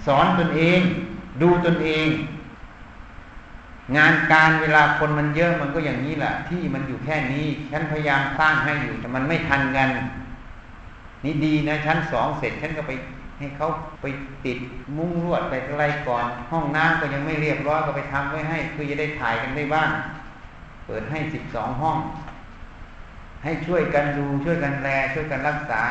[0.06, 0.80] สอนตนเอง
[1.42, 2.08] ดูตนเอง
[3.96, 9.88] งานการเวลาคนมันเยอะมันก็อย่างนี้แหละที่มันอยู่แค่นี้ ฉันพยายามสร้างให้อยู่ แต่มันไม่ทันกัน
[11.24, 12.92] นี่ดีนะชั้นสองเสร็จฉันก็ไป
[13.38, 13.68] ให้เขา
[14.02, 14.06] ไป
[14.44, 14.58] ติด
[14.96, 19.90] มุ้งลวดไปอะไรก่อน ห้องน้ำก็ยังไม่เรียบร้อยก็ไปทำไว้ให้เพื่อจะได้ถ่ายกันได้บ้าง
[20.86, 21.98] เปิดให้สิบสองห้อง
[23.44, 25.82] ให้ช่วยกันดูช่วยกันแล ช่วยกันรักษา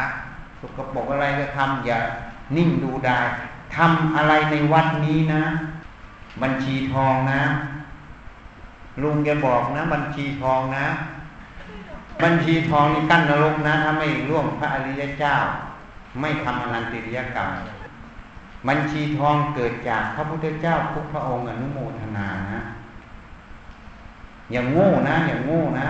[0.60, 2.00] สุขปกอะไรก็ทำอย่า
[2.58, 3.20] นิ่งดูได้
[3.76, 5.44] ทำอะไรในวัดนี้นะ
[6.42, 7.42] บัญชีทองนะ
[9.02, 10.86] ลุงจะบอกนะ บัญชีทองนะ
[12.24, 15.36] บัญชีทองนี่กั้นนรกนะถ้าไม่ร่วมพระอริยเจ้า
[16.20, 17.50] ไม่ทำอนันติริยกรรม
[18.68, 22.62] บัญชีทองเกิดจากพระพุทธเจ้าทุกพระองค์อนุโมทนานะ
[24.52, 25.90] อย่างโง่นะ อย่างโง่นะ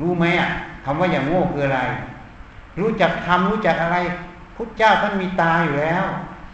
[0.00, 0.48] รู้ไหมอะ
[0.84, 1.80] คำว่าอย่างโง่คืออะไร
[2.80, 3.96] รู้จักทำรู้จักอะไร
[4.56, 6.04] พุทธเจ้าท่านมีตาอยู่แล้ว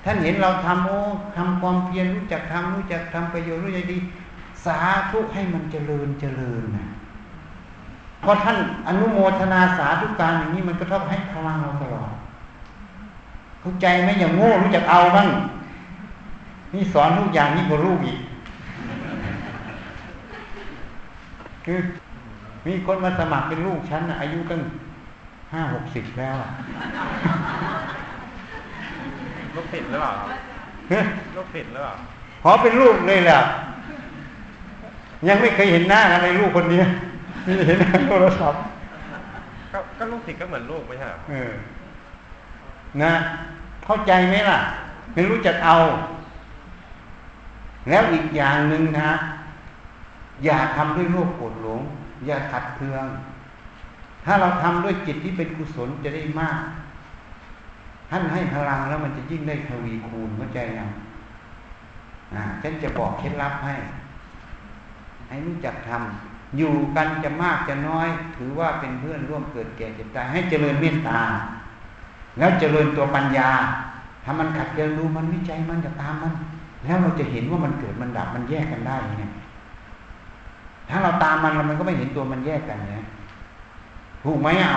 [0.05, 1.01] ท่านเห็นเราทำโอ้
[1.37, 3.99] ทำความเพียรรู้จักทำรู้จักทำประโยชน์รู้จักดี
[4.65, 4.79] สา
[5.11, 6.87] ธุให้มันเจริญเจริญนะ
[8.23, 8.57] พอท่าน
[8.89, 12.13] อนุโมทนาสาธุการอย่างนี้มันก็เท่าให้พลังเราตลอด
[13.61, 15.29] เข้าใจไหมอย่างโง่รู้จักเอาบ้าง
[16.75, 18.21] นี่สอนทุกอย่างนี่กว่าลูกอีก
[21.65, 21.79] คือ
[22.67, 24.61] มีคนมาสมัครเป็นลูกฉันอายุตั้ง
[25.53, 26.51] ห้าหกสิบแล้วอะ
[29.55, 30.29] ลูกติดหรือเปล่าครับ
[30.89, 31.05] เฮ้ย
[31.37, 31.95] ลูกติดหรือเปล่า
[32.43, 33.39] ขอเป็นลูกเลยแหละ
[35.27, 36.81] ยังไม่เคยเห็นหน้าอะไรลูกคนนี้
[37.47, 38.61] นี่เห็นหน้าโทรศัพท์
[39.73, 41.53] ก็ก็ลูกติดก็เหมือนลูกไม่ใช่เหรอเออ
[43.03, 43.13] นะ
[43.85, 44.59] เข้าใจไหมล่ะ
[45.13, 45.77] ไม่รู้จักเอา
[47.89, 49.11] แล้วอีกอย่างหนึ่งนะ
[50.45, 51.81] อย่าทำด้วยโลภโกรธหลง
[52.27, 53.07] อย่าขัดเคือง
[54.25, 56.61] ถ้าเราทำด้วยจิตที่เป็นกุศลจะได้มาก
[58.11, 60.89] ท่านให้พลังแล้วมันจะยิ่งได้ทวีคูณเข้าใจยัง
[62.35, 63.75] อ่าฉันจะบอกเคล็ดลับให้
[65.29, 71.21] ให้รู้จักทำอยู่กันจะมากจะน้อย ถือว่าเป็นเพื่อนร่วมเกิดแก่เจ็บตายให้เจริญเมตตา
[72.39, 73.51] แล้วเจริญตัวปัญญา
[74.25, 76.33] ถ้ามันขัดเกินดูมันวิจัยมันจะตามมัน
[76.85, 79.25] แล้วเราจะเห็นว่ามันเกิดมันดับมันแยกกันได้ไง
[80.89, 83.05] ถ้าเราตามมันมันก็ไม่เห็นตัวมันแยกกันนะ
[84.25, 84.77] ถูกไหมเอา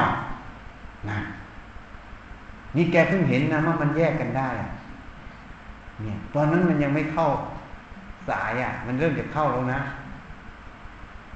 [1.10, 1.20] นะ
[2.76, 4.70] นี่แกเพิ่งเห็นนะว่ามันแยกกันได้อะ
[6.02, 7.28] เนี่ย ตอนนั้นมันยังไม่เข้า
[8.30, 9.80] สายอะ มันเริ่มจะเข้าแล้วนะ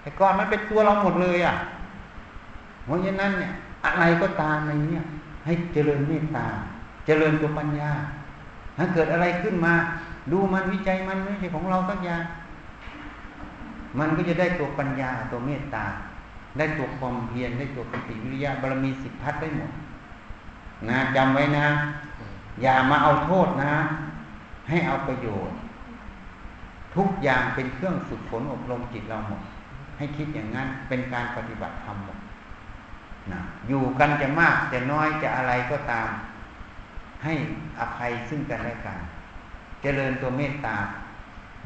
[0.06, 1.56] แต่ก่อนมันเป็นตัวเราหมดเลยอะ
[2.86, 3.52] เพราะฉะนั้นเนี่ย
[3.86, 4.98] อะไรก็ตามในนี้
[5.46, 6.48] ให้เจริญเมตตา
[7.06, 7.92] เจริญตัวปัญญา
[8.78, 9.74] ถ้าเกิดอะไรขึ้นมา
[10.32, 12.24] ดูมันวิจัยมันไม่ใช่ของเราสักอย่าง
[14.00, 15.86] มันก็จะได้ตัวปัญญาตัวเมตตา
[16.58, 19.72] ได้ตัวความเพียรได้ตัวปฏิวิริยะบารมีสิบพัดได้หมด
[20.90, 21.68] นะจำไว้นะ
[22.62, 23.74] อย่ามาเอาโทษนะ
[24.70, 25.56] ให้เอาประโยชน์
[26.96, 29.42] ทุกอย่างเป็นเครื่องฝึกฝนอบรมจิตเราหมด
[29.98, 32.20] ให้คิดอย่างนั้นเป็นการปฏิบัติธรรมหมด
[33.32, 36.10] นะอยู่กันจะมากจะน้อยจะอะไรก็ตาม
[37.24, 37.34] ให้
[37.80, 38.98] อภัยซึ่งกันและกัน
[39.82, 40.76] เจริญตัวเมตตา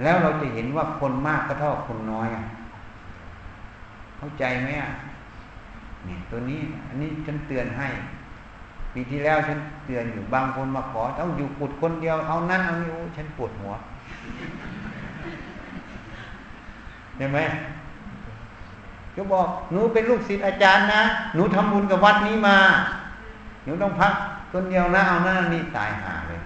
[0.03, 2.43] แล้วเราจะเห็นว่าคนมากก็เท่าคนน้อยอะ
[4.17, 4.91] เข้าใจไหมอะ
[6.05, 7.87] เนี่ยตัวนี้ อันนี้ฉันเตือนให้
[8.93, 13.73] ปีที่แล้วฉันเตือนอยู่บางคนมาขอต้องอยู่ปุดคนเดียวเอานั่นเอานี้ฉันปวดหัว
[17.17, 17.39] เห็นไหม
[19.19, 21.01] ก็บอกหนูเป็นลูกศิษย์อาจารย์นะ
[21.35, 22.57] หนูทำบุญกับวัดนี้มา
[23.63, 24.13] หนูต้องพัก
[24.51, 26.41] คนเดียวนะเอาหน้านี่ตายหาเลย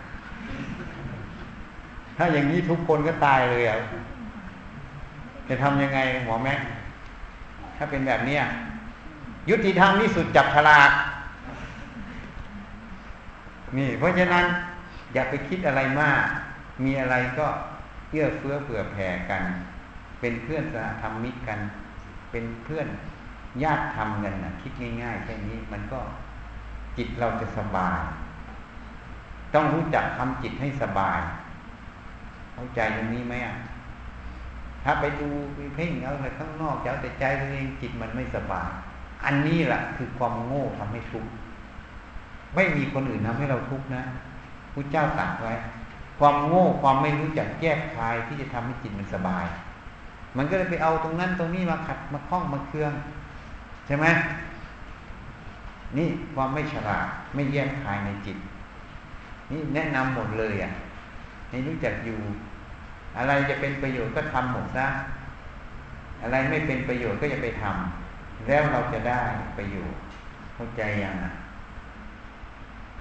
[2.18, 3.78] ถ้าอย่างนี้ทุกคนก็ตายเลยอะ
[5.48, 6.60] จะทำยังไงหมอแม็ก
[7.78, 8.42] ถ้าเป็นแบบเนี้ย
[9.50, 10.92] ยุติธรรมที่สุดจับฉลาก
[13.78, 14.46] นี่ เพราะฉะนั้น
[15.14, 16.24] อย่าไปคิดอะไรมาก
[16.84, 17.48] มีอะไรก็
[18.10, 19.44] เอื้อเฟื้อเผื่อแผ่กัน
[20.20, 21.60] เป็นเพื่อนสหธรรมิกกัน
[22.34, 22.88] เป็นเพื่อน
[23.64, 24.72] ญาติทำกันนะคิด
[25.04, 26.00] ง่ายๆแค่นี้มันก็
[26.98, 28.00] จิตเราจะสบาย
[29.54, 31.20] ต้องรู้จักทำจิตให้สบาย
[32.54, 33.56] เข้าใจตรงนี้ไหมอะ
[34.84, 38.70] ถ้าไปดูไปเพ่งเอาแต่ข้างนอกเอาแต่ใจตัวเองจิตมันไม่สบาย
[39.26, 41.32] อันนี้แหละคือความโง่ทำให้ทุกข์
[42.56, 44.04] ไม่มีคนอื่นทำให้เราทุกข์นะ
[44.74, 45.54] พระเจ้าตรัสไว้
[46.20, 49.46] ความโง่ความไม่รู้จักแยกคายที่จะทำให้จิตมันสบาย
[50.38, 52.94] มันก็เลยไปเอาตรงนั้นตรงนี้มาขัดมาคล้องมาเคือง
[53.86, 54.06] ใช่ไหม
[55.98, 58.38] นี่ความไม่ฉลาดไม่แยกคายในจิต
[59.52, 60.72] นี่แนะนำหมดเลยอะ
[61.50, 62.20] ให้รู้จักอยู่
[63.18, 64.88] อะไรจะเป็นประโยชน์ก็ทำหมดซะ
[66.24, 69.22] อะไรไม่เป็นประโยชน์ก็อย่าไปทำแล้วเราจะได้
[69.58, 70.00] ประโยชน์
[70.56, 71.34] เข้าใจยังอะ